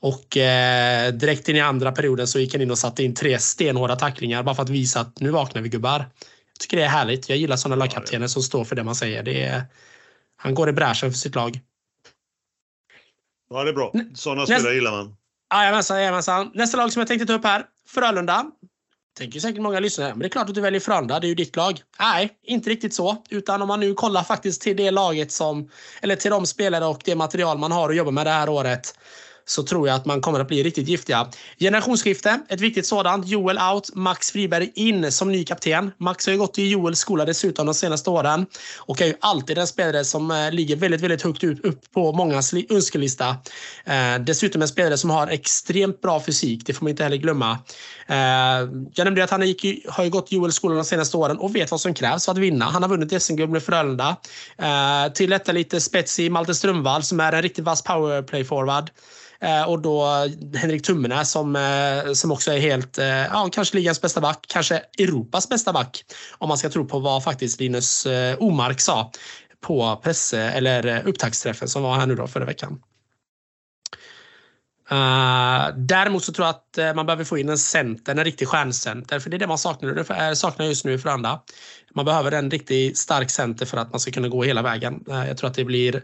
[0.00, 3.38] Och eh, direkt in i andra perioden så gick han in och satte in tre
[3.38, 6.04] stenhårda tacklingar bara för att visa att nu vaknar vi gubbar.
[6.60, 7.28] Tycker det är härligt.
[7.28, 9.22] Jag gillar sådana lagkaptener som står för det man säger.
[9.22, 9.62] Det är,
[10.36, 11.60] han går i bräschen för sitt lag.
[13.50, 13.92] Ja, det är bra.
[14.14, 15.16] Sådana spelare gillar man.
[15.54, 16.50] Jajamensan, jajamensan.
[16.54, 17.66] Nästa lag som jag tänkte ta upp här.
[17.88, 18.50] Frölunda.
[19.18, 21.34] Tänker säkert många lyssnare, men det är klart att du väljer Frölunda, det är ju
[21.34, 21.80] ditt lag.
[21.98, 23.16] Nej, inte riktigt så.
[23.30, 25.70] Utan om man nu kollar faktiskt till det laget som,
[26.02, 28.98] eller till de spelare och det material man har att jobba med det här året
[29.46, 31.28] så tror jag att man kommer att bli riktigt giftiga.
[31.58, 33.28] Generationsskifte, ett viktigt sådant.
[33.28, 35.90] Joel out, Max Friberg in som ny kapten.
[35.98, 38.46] Max har ju gått i Joels skola dessutom de senaste åren
[38.78, 42.54] och är ju alltid en spelare som eh, ligger väldigt, väldigt högt upp på mångas
[42.70, 43.36] önskelista.
[43.84, 47.58] Eh, dessutom en spelare som har extremt bra fysik, det får man inte heller glömma.
[48.06, 48.16] Eh,
[48.94, 51.70] jag nämnde att han gick, har ju gått Joels skola de senaste åren och vet
[51.70, 52.64] vad som krävs för att vinna.
[52.64, 54.16] Han har vunnit SM-guld med Frölunda.
[54.58, 58.90] Eh, till detta lite spets i Malte Strömvall som är en riktigt vass powerplay-forward.
[59.44, 60.04] Eh, och då
[60.54, 64.82] Henrik Tummenä som, eh, som också är helt, eh, ja, kanske ligans bästa back, kanske
[64.98, 66.04] Europas bästa back.
[66.38, 68.06] Om man ska tro på vad faktiskt Linus
[68.38, 69.10] Omark sa
[69.60, 72.80] på press eller upptaktsträffen som var här nu då förra veckan.
[74.92, 79.18] Uh, däremot så tror jag att man behöver få in en center, en riktig stjärncenter.
[79.18, 79.94] För det är det man saknar,
[80.28, 81.40] det saknar just nu i Frölunda.
[81.94, 85.04] Man behöver en riktigt stark center för att man ska kunna gå hela vägen.
[85.08, 86.02] Uh, jag tror att det blir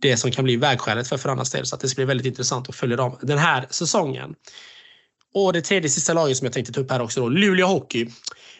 [0.00, 1.66] det som kan bli vägskälet för Frölundas del.
[1.66, 4.34] Så att det ska bli väldigt intressant att följa dem den här säsongen.
[5.34, 8.06] Och det tredje sista laget som jag tänkte ta upp här också då, Luleå Hockey.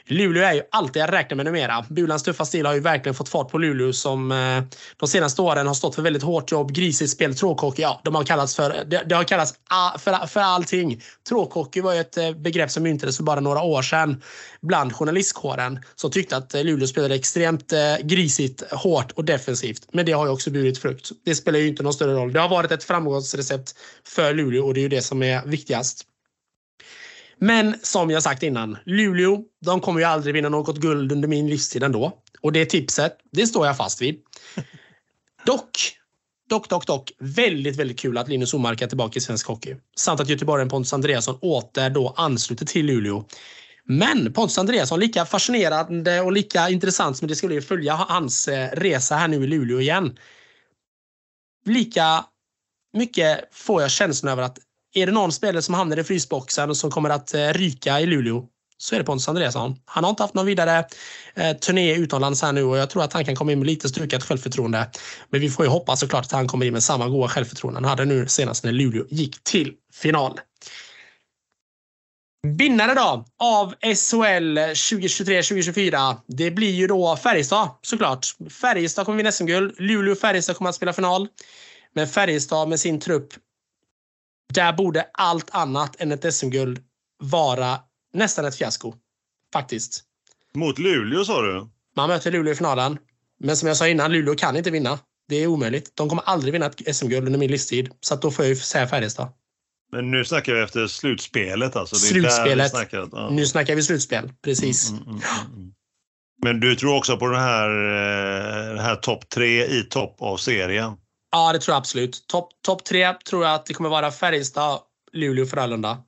[0.08, 1.84] Luleå är ju alltid att räkna med numera.
[1.88, 4.62] Bulans tuffa stil har ju verkligen fått fart på Luleå som eh,
[4.96, 7.82] de senaste åren har stått för väldigt hårt jobb, grisigt spel, tråkhockey.
[7.82, 9.54] Ja, de har kallats för, det, har kallats
[9.98, 11.02] för, för allting.
[11.28, 14.22] Tråkhockey var ju ett eh, begrepp som myntades för bara några år sedan
[14.62, 19.88] bland journalistkåren som tyckte att eh, Luleå spelade extremt grisigt, hårt och defensivt.
[19.92, 21.10] Men det har ju också burit frukt.
[21.24, 22.32] Det spelar ju inte någon större roll.
[22.32, 26.06] Det har varit ett framgångsrecept för Luleå och det är ju det som är viktigast.
[27.40, 31.50] Men som jag sagt innan, Luleå, de kommer ju aldrig vinna något guld under min
[31.50, 32.22] livstid ändå.
[32.40, 34.20] Och det tipset, det står jag fast vid.
[35.46, 35.70] Dock,
[36.48, 39.76] dock, dock, dock, väldigt, väldigt kul att Linus Omark är tillbaka i svensk hockey.
[39.96, 43.24] Samt att göteborgaren Pontus Andreasson åter då ansluter till Luleå.
[43.84, 49.16] Men Pontus Andreasson, lika fascinerande och lika intressant som det skulle följa hans eh, resa
[49.16, 50.18] här nu i Luleå igen.
[51.64, 52.24] Lika
[52.92, 54.58] mycket får jag känslan över att
[54.96, 58.06] är det någon spelare som hamnar i frysboxen och som kommer att eh, ryka i
[58.06, 58.44] Luleå
[58.78, 59.76] så är det Pontus Andreasson.
[59.84, 60.84] Han har inte haft någon vidare
[61.34, 63.88] eh, turné utomlands här nu och jag tror att han kan komma in med lite
[63.88, 64.90] strukat självförtroende.
[65.30, 67.84] Men vi får ju hoppas såklart att han kommer in med samma goda självförtroende han
[67.84, 70.40] hade nu senast när Luleå gick till final.
[72.46, 76.16] Vinnare då av SHL 2023-2024.
[76.26, 78.26] Det blir ju då Färjestad såklart.
[78.60, 79.74] Färjestad kommer vinna SM-guld.
[79.78, 81.28] Luleå och Färjestad kommer att spela final.
[81.94, 83.28] Men Färjestad med sin trupp
[84.54, 86.80] där borde allt annat än ett SM-guld
[87.22, 87.78] vara
[88.12, 88.94] nästan ett fiasko.
[89.52, 90.04] Faktiskt.
[90.54, 91.68] Mot Luleå sa du?
[91.96, 92.98] Man möter Luleå i finalen.
[93.40, 94.98] Men som jag sa innan, Luleå kan inte vinna.
[95.28, 95.96] Det är omöjligt.
[95.96, 97.90] De kommer aldrig vinna ett SM-guld under min livstid.
[98.00, 99.28] Så att då får jag ju säga Färjestad.
[99.92, 101.96] Men nu snackar vi efter slutspelet alltså?
[101.96, 102.70] slutspelet.
[102.70, 103.30] Snackar, ja.
[103.30, 104.32] Nu snackar vi slutspel.
[104.44, 104.90] Precis.
[104.90, 105.72] Mm, mm, mm, mm,
[106.42, 110.36] Men du tror också på den här, eh, den här topp tre i topp av
[110.36, 110.92] serien?
[111.30, 112.26] Ja, det tror jag absolut.
[112.26, 114.80] Topp top tre tror jag att det kommer vara Färjestad,
[115.12, 116.02] Luleå och Frölunda.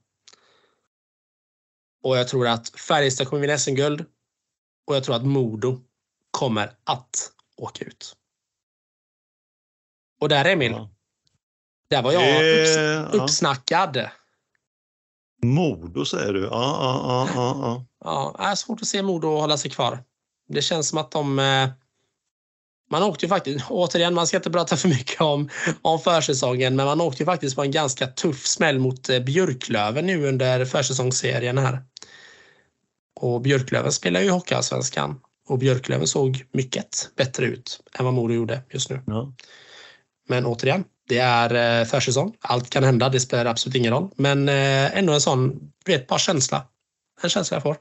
[2.03, 4.05] Och jag tror att Färjestad kommer vinna SM-guld.
[4.87, 5.81] Och jag tror att Modo
[6.31, 8.16] kommer att åka ut.
[10.21, 10.73] Och där Emil.
[10.73, 10.91] Ja.
[11.91, 13.23] Där var jag upps ja.
[13.23, 14.11] uppsnackad.
[15.43, 16.41] Modo säger du?
[16.41, 17.29] Ja, ja, ja.
[17.35, 18.35] ja, ja.
[18.39, 18.51] ja.
[18.51, 20.05] är svårt att se Modo hålla sig kvar.
[20.49, 21.69] Det känns som att de eh,
[22.91, 25.49] man åkte ju faktiskt, återigen, man ska inte prata för mycket om,
[25.82, 30.07] om försäsongen, men man åkte ju faktiskt på en ganska tuff smäll mot eh, Björklöven
[30.07, 31.82] nu under försäsongsserien här.
[33.20, 35.20] Och Björklöven spelar ju Hockeyallsvenskan.
[35.49, 39.01] Och Björklöven såg mycket bättre ut än vad Modo gjorde just nu.
[39.07, 39.32] Ja.
[40.28, 42.34] Men återigen, det är försäsong.
[42.41, 44.11] Allt kan hända, det spelar absolut ingen roll.
[44.16, 46.64] Men ändå en sån, du vet, bara känsla.
[47.22, 47.76] En känsla jag får.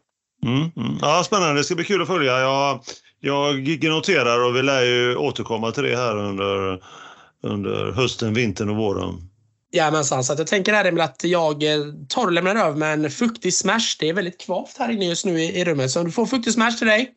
[0.46, 0.98] Mm, mm.
[1.02, 1.60] Ja, spännande.
[1.60, 2.40] Det ska bli kul att följa.
[2.40, 2.84] Jag,
[3.20, 6.84] jag noterar och vi lär ju återkomma till det här under,
[7.44, 9.30] under hösten, vintern och våren.
[9.72, 11.64] Jajamensan, så att jag tänker här Emil att jag
[12.10, 13.98] tar och lämnar över med en fuktig smash.
[14.00, 16.54] Det är väldigt kvavt här inne just nu i, i rummet, så du får fuktig
[16.54, 17.14] smash till dig.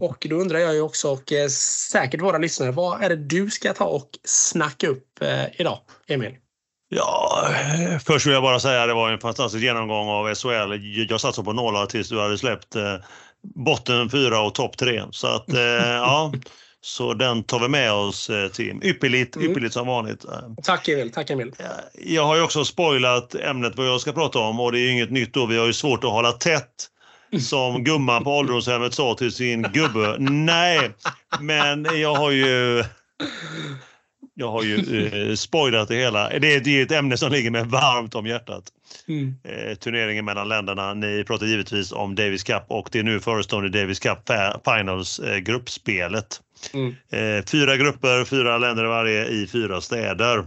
[0.00, 1.48] Och då undrar jag ju också, och eh,
[1.92, 5.78] säkert våra lyssnare, vad är det du ska ta och snacka upp eh, idag,
[6.08, 6.36] Emil?
[6.88, 7.48] Ja,
[8.04, 11.06] först vill jag bara säga att det var en fantastisk genomgång av SHL.
[11.10, 12.96] Jag satsade på nålar tills du hade släppt eh,
[13.54, 15.02] botten fyra och topp tre.
[15.10, 16.32] Så att, eh, ja.
[16.80, 18.82] Så den tar vi med oss eh, Tim.
[18.82, 19.50] Ypperligt, mm.
[19.50, 20.24] ypperligt som vanligt.
[20.62, 21.12] Tack Emil.
[21.12, 21.52] Tack Emil.
[22.04, 24.90] Jag har ju också spoilat ämnet vad jag ska prata om och det är ju
[24.90, 25.46] inget nytt då.
[25.46, 26.88] Vi har ju svårt att hålla tätt
[27.40, 30.16] som gumman på ålderdomshemmet sa till sin gubbe.
[30.18, 30.90] Nej,
[31.40, 32.84] men jag har ju
[34.34, 36.38] jag har ju eh, spoilat det hela.
[36.38, 38.64] Det är, det är ett ämne som ligger mig varmt om hjärtat.
[39.08, 39.34] Mm.
[39.44, 40.94] Eh, turneringen mellan länderna.
[40.94, 44.30] Ni pratar givetvis om Davis Cup och det är nu förestående Davis Cup
[44.64, 46.40] Finals eh, gruppspelet.
[46.72, 46.94] Mm.
[47.10, 50.44] Eh, fyra grupper, fyra länder varje i fyra städer.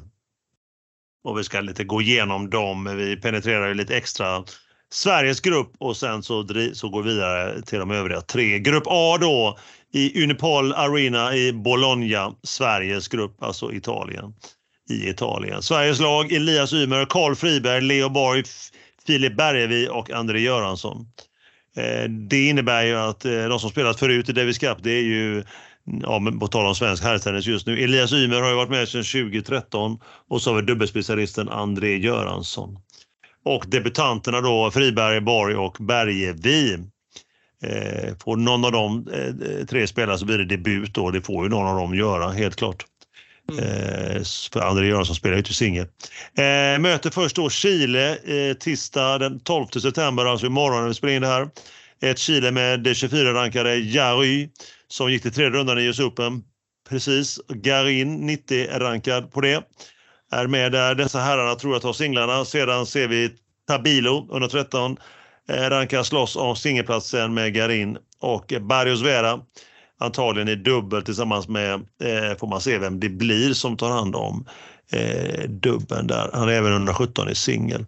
[1.23, 2.95] Och vi ska lite gå igenom dem.
[2.97, 4.43] Vi penetrerar lite extra
[4.89, 8.59] Sveriges grupp och sen så, så går vi vidare till de övriga tre.
[8.59, 9.57] Grupp A då
[9.93, 14.33] i Unipol Arena i Bologna, Sveriges grupp, alltså Italien.
[14.89, 15.61] I Italien.
[15.61, 18.43] Sveriges lag Elias Ymer, Karl Friberg, Leo Borg,
[19.07, 21.07] Filip Bergevi och André Göransson.
[21.77, 25.03] Eh, det innebär ju att eh, de som spelat förut i Davis Cup, det är
[25.03, 27.83] ju mm, ja, på tal om svensk herrtennis just nu.
[27.83, 32.79] Elias Ymer har ju varit med sedan 2013 och så har vi dubbelspecialisten André Göransson.
[33.45, 36.77] Och debutanterna då Friberg, Borg och Bergevi.
[37.63, 41.11] Eh, får någon av de eh, tre spela så blir det debut då.
[41.11, 42.85] Det får ju någon av dem göra, helt klart.
[43.49, 43.63] Mm.
[43.63, 44.23] Eh,
[44.53, 45.87] för André Göransson spelar ju inte singel.
[46.37, 51.13] Eh, möter först då Chile eh, tisdag den 12 september, alltså imorgon när vi spelar
[51.13, 51.49] in det här.
[52.01, 54.49] Ett Chile med det 24-rankade Jarry
[54.87, 56.43] som gick till tredje rundan i US Open.
[56.89, 59.63] Precis, Garin 90-rankad på det.
[60.31, 60.95] Är med där.
[60.95, 62.45] Dessa herrarna tror jag tar singlarna.
[62.45, 63.29] Sedan ser vi
[63.67, 64.97] Tabilo, 113,
[65.49, 69.39] Eh, rankas slåss om singelplatsen med Garin och Barrios Vera
[69.99, 74.15] antagligen i dubbel tillsammans med, eh, får man se vem det blir som tar hand
[74.15, 74.45] om
[74.91, 76.29] eh, dubben där.
[76.33, 77.85] Han är även 117 i singel.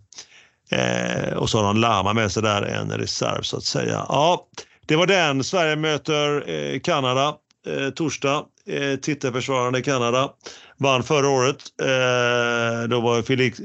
[0.71, 4.05] Eh, och så har han Lama med sig där, en reserv så att säga.
[4.09, 4.47] Ja,
[4.85, 5.43] det var den.
[5.43, 7.35] Sverige möter eh, Kanada
[7.67, 8.45] eh, torsdag.
[8.67, 10.29] Eh, titelförsvarande Kanada
[10.77, 11.63] vann förra året.
[11.81, 13.59] Eh, då var Felix,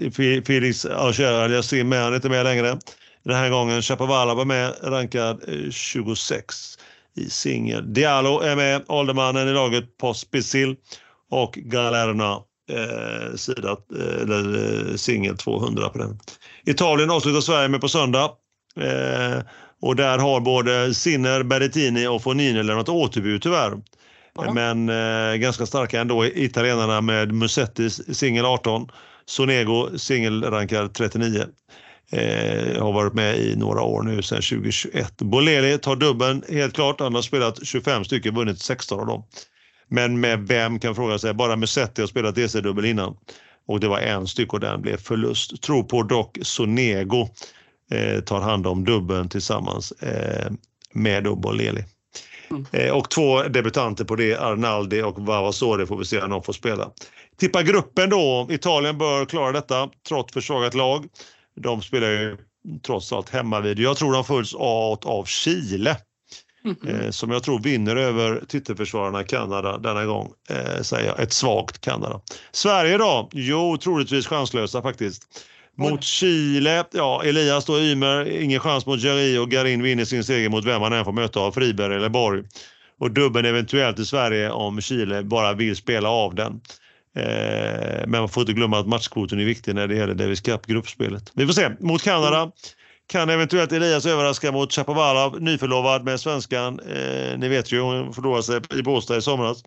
[0.47, 2.79] Felix Auger-Aliassime med, han är inte med längre.
[3.25, 6.79] Den här gången Chapovalov var med, rankad eh, 26
[7.17, 7.93] i singel.
[7.93, 10.77] Diallo är med, åldermannen i laget Pospisil
[11.31, 12.41] och Galerna
[12.71, 16.19] eh, sida, eh, eller eh, singel 200 på den.
[16.67, 18.31] Italien avslutar Sverige med på söndag.
[18.81, 19.43] Eh,
[19.83, 23.73] och där har både Sinner, Berrettini och Fonini lämnat återbud tyvärr.
[24.39, 24.53] Aha.
[24.53, 28.89] Men eh, ganska starka ändå italienarna med Musetti singel 18,
[29.27, 31.47] Sonego singelrankad 39
[32.15, 35.19] Eh, har varit med i några år nu sedan 2021.
[35.19, 37.01] Boleli tar dubben helt klart.
[37.01, 39.25] Han har spelat 25 stycken, vunnit 16 av dem.
[39.89, 41.35] Men med vem kan fråga sig.
[41.35, 43.17] Bara Musetti har spelat DC-dubbel innan
[43.67, 45.63] och det var en styck och den blev förlust.
[45.63, 47.29] Tror på dock Sonego
[47.91, 50.53] eh, tar hand om dubben tillsammans eh,
[50.93, 51.85] med Boleli.
[52.51, 52.67] Mm.
[52.73, 56.53] Eh, och två debutanter på det, Arnaldi och Vavasori får vi se om de får
[56.53, 56.91] spela.
[57.41, 58.47] Tippa gruppen då.
[58.51, 61.05] Italien bör klara detta trots försvagat lag.
[61.61, 62.37] De spelar ju
[62.87, 63.79] trots allt hemma vid.
[63.79, 65.97] Jag tror de följs av, av Chile.
[66.65, 67.05] Mm -hmm.
[67.05, 70.33] eh, som jag tror vinner över titelförsvararna Kanada denna gång.
[70.51, 71.21] Eh, säger jag.
[71.21, 72.21] Ett svagt Kanada.
[72.53, 73.29] Sverige då?
[73.33, 75.23] Jo, troligtvis chanslösa faktiskt.
[75.77, 76.05] Mot.
[76.05, 80.65] Chile, ja Elias då Ymer, ingen chans mot Jari och Garin vinner sin seger mot
[80.65, 82.43] vem man än får möta av Friberg eller Borg.
[83.01, 86.61] Och dubben eventuellt i Sverige om Chile bara vill spela av den.
[87.17, 91.33] Eh, men man får inte glömma att matchkvoten är viktig när det gäller Davis Cup-gruppspelet.
[91.35, 91.71] Vi får se.
[91.81, 92.51] Mot Kanada
[93.07, 96.81] kan eventuellt Elias överraska mot Chapovalov, nyförlovad med svenskan.
[96.81, 99.63] Eh, ni vet ju, hon förlorade sig i Båstad i somras.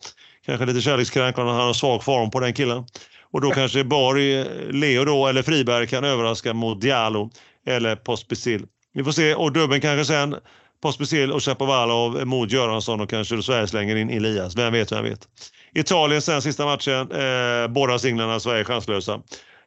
[0.45, 2.85] Kanske lite kärlekskrank, han har svag form på den killen.
[3.31, 7.29] Och då kanske Borg, Leo då, eller Friberg kan överraska mot Diallo
[7.67, 8.65] eller Pospisil.
[8.93, 9.35] Vi får se.
[9.35, 10.35] Och dubben kanske sen
[10.81, 14.55] Pospisil och Chapovalov mot Göransson och kanske Sverige slänger in Elias.
[14.55, 15.27] Vem vet, vem vet.
[15.73, 17.11] Italien sen sista matchen.
[17.11, 19.21] Eh, båda singlarna Sverige chanslösa.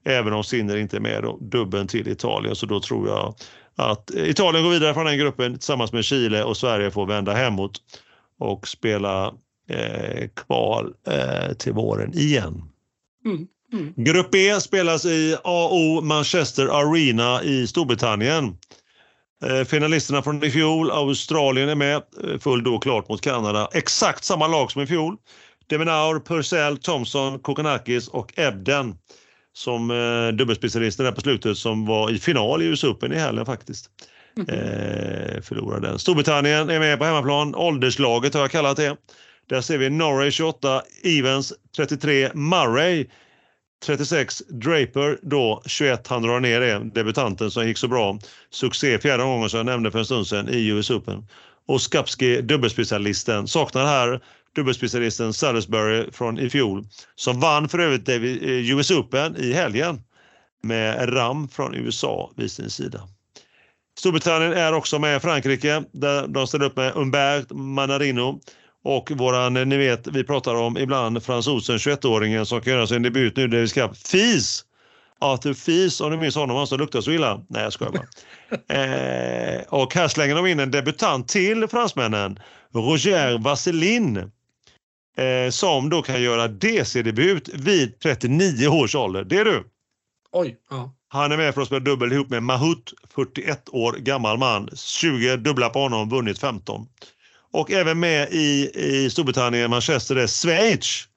[0.04, 1.38] Även om Sinner inte är med då.
[1.40, 2.56] Dubben till Italien.
[2.56, 3.34] Så då tror jag
[3.76, 7.80] att Italien går vidare från den gruppen tillsammans med Chile och Sverige får vända hemåt.
[8.38, 9.34] och spela
[9.68, 12.62] eh, kval eh, till våren igen.
[13.24, 13.46] Mm.
[13.72, 13.94] Mm.
[13.96, 18.56] Grupp B spelas i AO Manchester Arena i Storbritannien.
[19.44, 23.68] Eh, finalisterna från i fjol, Australien är med, eh, full då klart mot Kanada.
[23.72, 25.16] Exakt samma lag som i fjol.
[25.70, 28.94] Deminaur, Purcell, Thompson, Kokonakis och Ebden
[29.52, 33.46] som eh, dubbelspecialister där på slutet som var i final i US Open i helgen
[33.46, 33.90] faktiskt.
[34.38, 35.98] Eh, förlorade den.
[35.98, 37.54] Storbritannien är med på hemmaplan.
[37.54, 38.96] Ålderslaget har jag kallat det.
[39.48, 43.06] Där ser vi Norway 28, Evans 33, Murray
[43.86, 46.06] 36, Draper då 21.
[46.06, 48.18] Han drar ner det, debutanten som gick så bra.
[48.50, 51.26] Succé fjärde gången som jag nämnde för en stund sedan i US Open.
[51.66, 53.48] Och Skapski, dubbelspecialisten.
[53.48, 54.20] Saknar här
[54.56, 56.84] dubbelspecialisten Salisbury från i fjol
[57.14, 60.02] som vann för övrigt US Open i helgen
[60.62, 63.00] med Ram från USA vid sin sida.
[63.98, 68.40] Storbritannien är också med Frankrike där de ställer upp med Humbert Manarino
[68.84, 73.36] och våran, ni vet, vi pratar om ibland fransosen 21-åringen som kan göra sin debut
[73.36, 74.64] nu vi ska FIS.
[75.20, 77.40] Arthur Fis, om du minns honom, han som luktar så illa.
[77.48, 78.06] Nej, jag skojar bara.
[78.80, 82.38] eh, och här slänger de in en debutant till fransmännen,
[82.74, 84.30] Roger Vasselin,
[85.16, 89.24] eh, som då kan göra DC-debut vid 39 års ålder.
[89.24, 89.64] Det är du.
[90.32, 90.56] Oj.
[90.70, 90.94] Ja.
[91.08, 94.68] Han är med för att spela dubbel ihop med Mahut, 41 år gammal man.
[94.74, 96.86] 20 dubbla på honom, vunnit 15.
[97.52, 101.08] Och även med i, i Storbritannien, Manchester, är Schweiz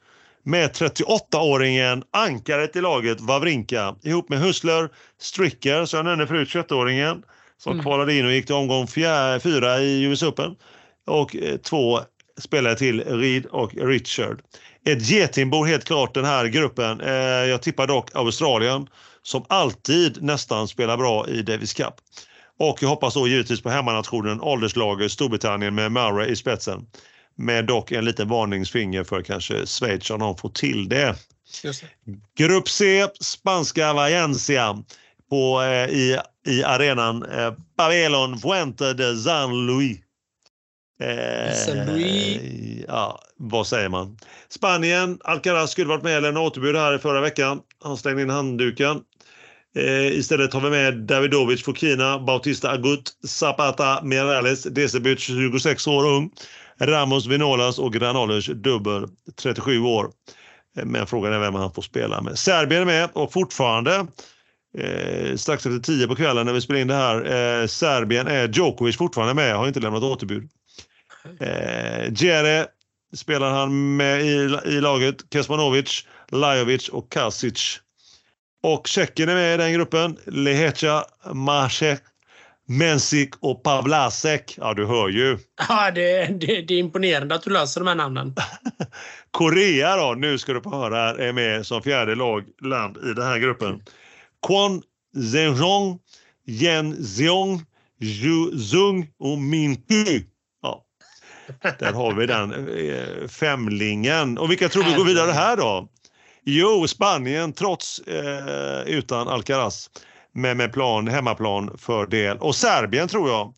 [0.43, 4.89] med 38-åringen, ankaret i laget, Wawrinka ihop med Hustler,
[5.19, 7.23] Stricker, som jag nämnde förut, 21-åringen
[7.57, 7.83] som mm.
[7.83, 10.55] kvalade in och gick till omgång fyra i US Open
[11.05, 11.99] och eh, två
[12.39, 14.41] spelare till, Reed och Richard.
[14.85, 17.01] Ett getingbo helt klart den här gruppen.
[17.01, 18.87] Eh, jag tippar dock Australien
[19.23, 21.93] som alltid nästan spelar bra i Davis Cup.
[22.59, 26.85] Och jag hoppas då givetvis på hemmanationen, ålderslaget Storbritannien med Murray i spetsen.
[27.35, 31.15] Med dock en liten varningsfinger för kanske Schweiz om de får till det.
[32.05, 32.43] det.
[32.43, 34.83] Grupp C, spanska Valencia
[35.29, 39.97] på, eh, i, i arenan eh, Pavellon Fuente de San Luis.
[41.03, 44.17] Eh, ja, vad säger man?
[44.49, 47.61] Spanien, Alcaraz skulle varit med en återbud här i förra veckan.
[47.83, 49.01] Han slängde in handduken.
[49.75, 56.31] Eh, istället har vi med Davidovic Fokina, Bautista Agut, Zapata Mirales, Decebut 26 år ung,
[56.81, 60.11] Ramos Vinolas och Granolers dubbel 37 år.
[60.77, 62.39] Eh, men frågan är vem han får spela med.
[62.39, 64.07] Serbien är med och fortfarande
[64.77, 67.15] eh, strax efter 10 på kvällen när vi spelar in det här.
[67.61, 70.49] Eh, Serbien är Djokovic fortfarande med, har inte lämnat återbud.
[71.39, 72.67] Eh, Djere
[73.15, 77.79] spelar han med i, i laget, Kesmanovic, Lajovic och Kasic.
[78.63, 80.17] Och Tjeckien är med i den gruppen.
[80.25, 81.99] Lehecha, Masek,
[82.67, 84.55] Mensik och Pavlasek.
[84.57, 85.37] Ja, du hör ju.
[85.69, 88.35] Ja, det, det, det är imponerande att du löser de här namnen.
[89.31, 93.13] Korea då, nu ska du få höra här, är med som fjärde lag, land i
[93.13, 93.81] den här gruppen.
[94.47, 94.81] Kwon
[95.31, 95.99] Zhenjong,
[96.47, 97.61] Yen Zeong,
[98.01, 100.23] Zhu Zung och Min Ky.
[101.79, 104.37] Där har vi den eh, femlingen.
[104.37, 105.87] Och vilka tror vi går vidare här då?
[106.45, 109.89] Jo, Spanien trots eh, utan Alcaraz.
[110.33, 112.37] Men med plan, hemmaplan fördel.
[112.37, 113.53] Och Serbien tror jag.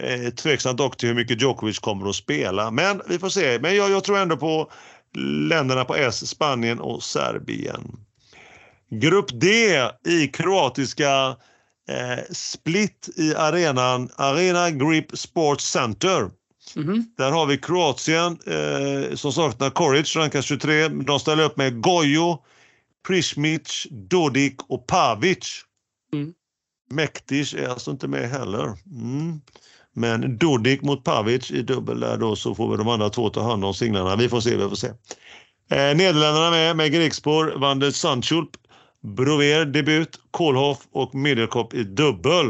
[0.00, 2.70] Eh, tveksamt dock till hur mycket Djokovic kommer att spela.
[2.70, 3.58] Men vi får se.
[3.58, 4.70] Men jag, jag tror ändå på
[5.48, 7.96] länderna på S, Spanien och Serbien.
[8.90, 9.48] Grupp D
[10.06, 11.36] i kroatiska
[11.88, 16.30] eh, Split i arenan Arena Grip Sports Center.
[16.76, 17.04] Mm.
[17.16, 20.88] Där har vi Kroatien eh, som saknar Koric, rankas 23.
[20.88, 22.38] De ställer upp med Gojo,
[23.06, 25.64] Prismic, Dodik och Pavic.
[26.12, 26.32] Mm.
[26.90, 28.64] Mektic är alltså inte med heller.
[28.64, 29.40] Mm.
[29.92, 33.42] Men Dodik mot Pavic i dubbel där då så får vi de andra två ta
[33.42, 34.16] hand om singlarna.
[34.16, 34.88] Vi får se, vi får se.
[35.70, 38.50] Eh, Nederländerna med, med Grigspor, Van der Sandschulp,
[39.02, 42.44] Brover debut, Kohlhoff och Middelkopp i dubbel.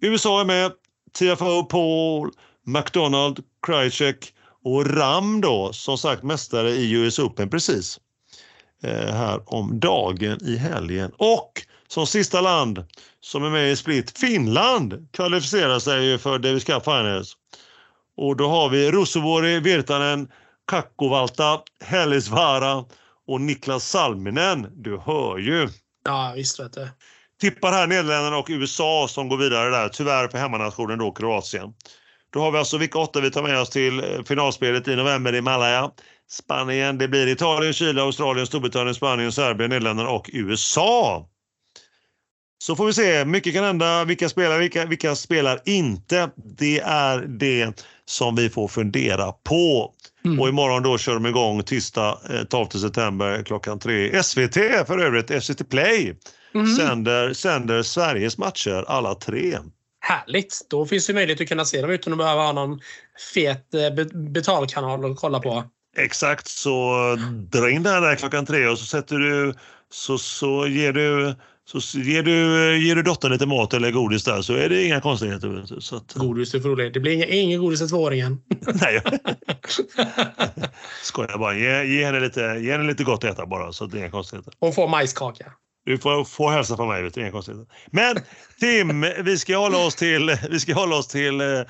[0.00, 0.72] USA är med,
[1.18, 2.30] TFO Paul,
[2.64, 4.34] McDonald, Krajcek
[4.64, 8.00] och Ram då, som sagt mästare i US Open precis
[8.82, 11.12] eh, här om dagen i helgen.
[11.16, 11.52] Och
[11.88, 12.84] som sista land
[13.20, 17.36] som är med i Split, Finland kvalificerar sig för Davis Cup Finals.
[18.16, 20.28] Och då har vi Ruusuvuori, Virtanen,
[20.66, 22.84] Kakkovalta, Hellisvaara
[23.26, 24.66] och Niklas Salminen.
[24.72, 25.68] Du hör ju.
[26.04, 26.88] Ja, visst vet du.
[27.40, 29.88] Tippar här Nederländerna och USA som går vidare där.
[29.88, 31.74] Tyvärr för hemmanationen då Kroatien.
[32.34, 35.34] Då har vi alltså vilka åtta vi tar med oss till eh, finalspelet i november
[35.34, 35.90] i Malaya.
[36.30, 41.28] Spanien, det blir Italien, Chile, Australien, Storbritannien, Spanien, Serbien, Nederländerna och USA.
[42.58, 43.24] Så får vi se.
[43.24, 44.04] Mycket kan hända.
[44.04, 46.30] Vilka spelar, vilka, vilka spelar inte?
[46.58, 49.92] Det är det som vi får fundera på.
[50.24, 50.40] Mm.
[50.40, 54.22] Och imorgon då kör de igång tisdag 12 eh, september klockan tre.
[54.22, 54.54] SVT
[54.86, 56.16] för övrigt, SVT Play,
[56.54, 56.76] mm.
[56.76, 59.58] sänder, sänder Sveriges matcher alla tre.
[60.06, 60.66] Härligt!
[60.70, 62.80] Då finns det möjlighet att kunna se dem utan att behöva ha någon
[63.34, 65.64] fet eh, betalkanal att kolla på.
[65.96, 66.94] Exakt, så
[67.50, 69.54] dra in den där klockan tre och så sätter du
[69.90, 71.34] så, så ger du
[71.66, 72.32] så ger du,
[72.86, 75.80] ger du dottern lite mat eller godis där så är det inga konstigheter.
[75.80, 76.12] Så att...
[76.12, 76.94] Godis är för roligt.
[76.94, 78.40] Det blir inga, ingen godis till tvååringen.
[78.74, 79.02] Nej.
[81.02, 81.54] Skojar bara.
[81.54, 84.10] Ge, ge, henne lite, ge henne lite gott att äta bara så det är inga
[84.10, 84.52] konstigheter.
[84.60, 85.52] Hon får majskaka.
[85.84, 87.02] Du får, får hälsa från mig.
[87.02, 87.66] Vet du, inga konstigheter.
[87.86, 88.16] Men
[88.60, 91.62] Tim, vi ska hålla oss till, vi ska hålla oss till eh,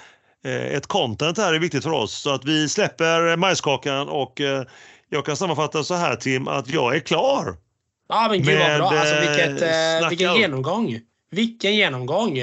[0.44, 2.12] ett content här är viktigt för oss.
[2.12, 4.64] Så att vi släpper majskakan och eh,
[5.08, 7.56] jag kan sammanfatta så här Tim att jag är klar.
[8.08, 9.00] Ja, men gud vad bra.
[9.00, 11.00] Alltså, vilket, eh, vilken genomgång.
[11.30, 12.38] Vilken genomgång.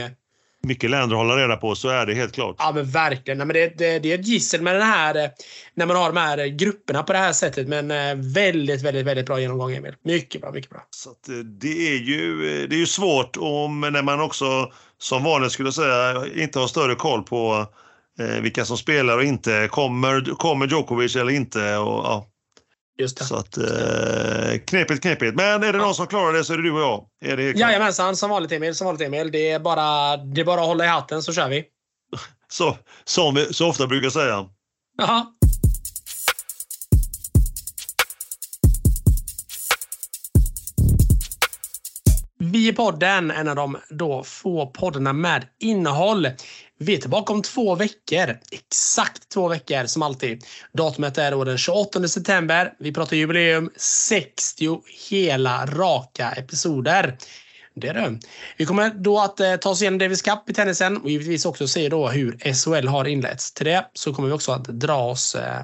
[0.68, 2.56] Mycket länder att hålla reda på, så är det helt klart.
[2.60, 3.38] Ja, men verkligen.
[3.38, 5.30] Nej, men det, det, det är ett gissel med den här, eh,
[5.76, 7.68] när man har de här grupperna på det här sättet.
[7.68, 9.96] Men eh, väldigt, väldigt, väldigt bra genomgång, Emil.
[10.04, 10.84] Mycket bra, mycket bra.
[10.90, 15.52] Så eh, det, är ju, det är ju svårt om, när man också, som vanligt
[15.52, 17.68] skulle säga, inte har större koll på
[18.20, 19.68] eh, vilka som spelar och inte.
[19.72, 21.78] Kommer, kommer Djokovic eller inte?
[21.78, 22.28] Och, ja,
[22.98, 23.26] Just det.
[23.26, 25.36] Så att, eh, knepigt, knepigt.
[25.36, 27.06] Men är det någon som klarar det så är det du och jag.
[27.26, 28.76] Är det Jajamensan, som vanligt Emil.
[28.76, 29.32] Som vanligt Emil.
[29.32, 31.66] Det är, bara, det är bara att hålla i hatten så kör vi.
[32.52, 34.46] Så, som vi så ofta brukar säga.
[35.02, 35.34] Aha.
[42.44, 46.28] Vi i podden, en av de då få poddarna med innehåll.
[46.82, 48.40] Vi är tillbaka om två veckor.
[48.52, 50.45] Exakt två veckor som alltid.
[50.74, 52.74] Datumet är då den 28 september.
[52.80, 57.18] Vi pratar jubileum 60 hela raka episoder.
[57.76, 58.20] Det är det.
[58.58, 61.68] Vi kommer då att eh, ta oss igenom Davis Cup i tennisen och givetvis också
[61.68, 63.53] se då hur SHL har inletts.
[63.53, 65.64] Till det så kommer vi också att dra oss eh,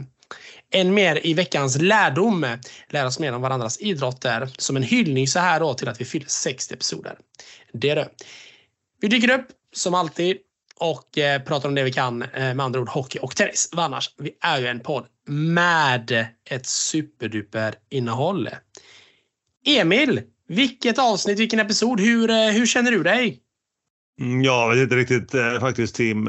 [0.73, 2.45] än mer i veckans lärdom.
[2.89, 6.05] Lära oss mer om varandras idrotter som en hyllning så här då till att vi
[6.05, 7.17] fyller 60 episoder.
[7.73, 8.09] Det är det.
[9.01, 10.37] Vi dyker upp som alltid
[10.79, 13.69] och eh, pratar om det vi kan, eh, med andra ord hockey och tennis.
[13.71, 18.49] Annars, vi är ju en podd med ett superduper innehåll.
[19.65, 23.39] Emil, vilket avsnitt, vilken episod, hur, eh, hur känner du dig?
[24.19, 26.25] Mm, jag vet inte riktigt faktiskt Tim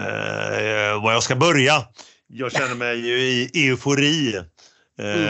[1.03, 1.87] var jag ska börja.
[2.27, 4.35] Jag känner mig ju i eufori.
[4.99, 5.25] Mm.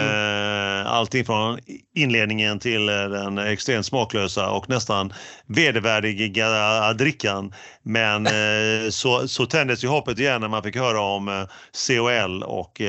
[0.86, 1.58] Allting från
[1.94, 5.12] inledningen till den extremt smaklösa och nästan
[5.46, 7.54] vedervärdiga drickan.
[7.82, 8.26] Men
[8.86, 11.44] eh, så, så tändes ju hoppet igen när man fick höra om eh,
[11.86, 12.80] COL och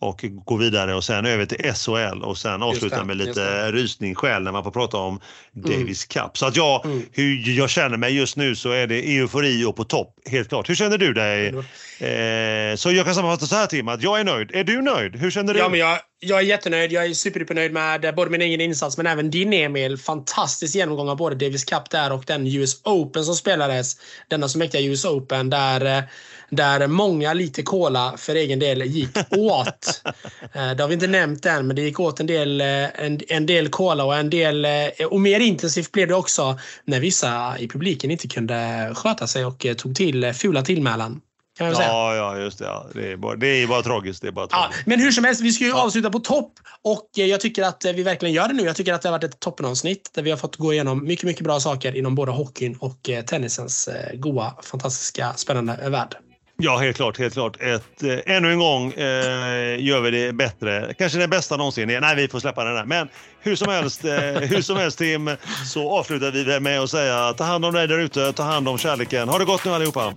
[0.00, 4.44] och gå vidare och sen över till SHL och sen avsluta med lite rysning själv
[4.44, 5.20] när man får prata om
[5.56, 5.70] mm.
[5.70, 6.38] Davis Cup.
[6.38, 7.02] Så att jag, mm.
[7.12, 10.68] hur jag känner mig just nu så är det eufori och på topp, helt klart.
[10.68, 11.46] Hur känner du dig?
[11.48, 14.50] Eh, så jag kan sammanfatta så här Tim, att jag är nöjd.
[14.54, 15.16] Är du nöjd?
[15.16, 15.60] Hur känner du?
[15.60, 16.92] Ja, men jag, jag är jättenöjd.
[16.92, 19.98] Jag är supernöjd med både min egen insats men även din Emil.
[19.98, 23.96] Fantastisk genomgång av både Davis Cup där och den US Open som spelades.
[24.28, 26.02] Denna så mäktiga US Open där,
[26.50, 30.02] där många liter cola för egen del gick åt.
[30.52, 32.66] Eh, det har vi inte nämnt än men det gick åt en del, eh,
[33.04, 37.00] en, en del cola och en del eh, och mer intensivt blev det också när
[37.00, 41.20] vissa i publiken inte kunde sköta sig och tog till fula tillmälen.
[41.58, 41.88] Kan man säga.
[41.88, 42.64] Ja, ja, just det.
[42.64, 42.86] Ja.
[42.94, 44.22] Det, är bara, det är bara tragiskt.
[44.22, 44.78] Det är bara tragiskt.
[44.78, 45.82] Ja, men hur som helst, vi ska ju ja.
[45.82, 46.52] avsluta på topp.
[46.84, 48.62] Och jag tycker att vi verkligen gör det nu.
[48.62, 51.24] Jag tycker att det har varit ett toppenavsnitt där vi har fått gå igenom mycket,
[51.24, 56.16] mycket bra saker inom både hockeyn och eh, tennisens eh, goa, fantastiska, spännande värld.
[56.62, 57.18] Ja, helt klart.
[57.18, 57.56] Helt klart.
[57.60, 60.94] Ett, eh, ännu en gång eh, gör vi det bättre.
[60.98, 61.88] Kanske det bästa någonsin.
[62.00, 62.84] Nej, vi får släppa den där.
[62.84, 63.08] Men
[63.40, 64.12] hur som helst, eh,
[64.50, 65.30] hur som helst Tim,
[65.66, 68.78] så avslutar vi med att säga ta hand om dig där ute, ta hand om
[68.78, 69.28] kärleken.
[69.28, 70.14] Ha det gott nu allihopa!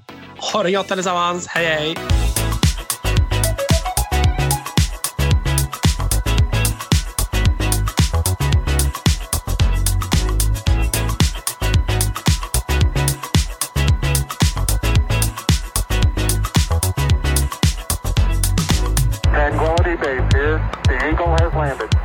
[0.54, 1.48] Ha det gott allesammans.
[1.48, 1.96] Hej, hej!
[21.54, 22.01] Landed.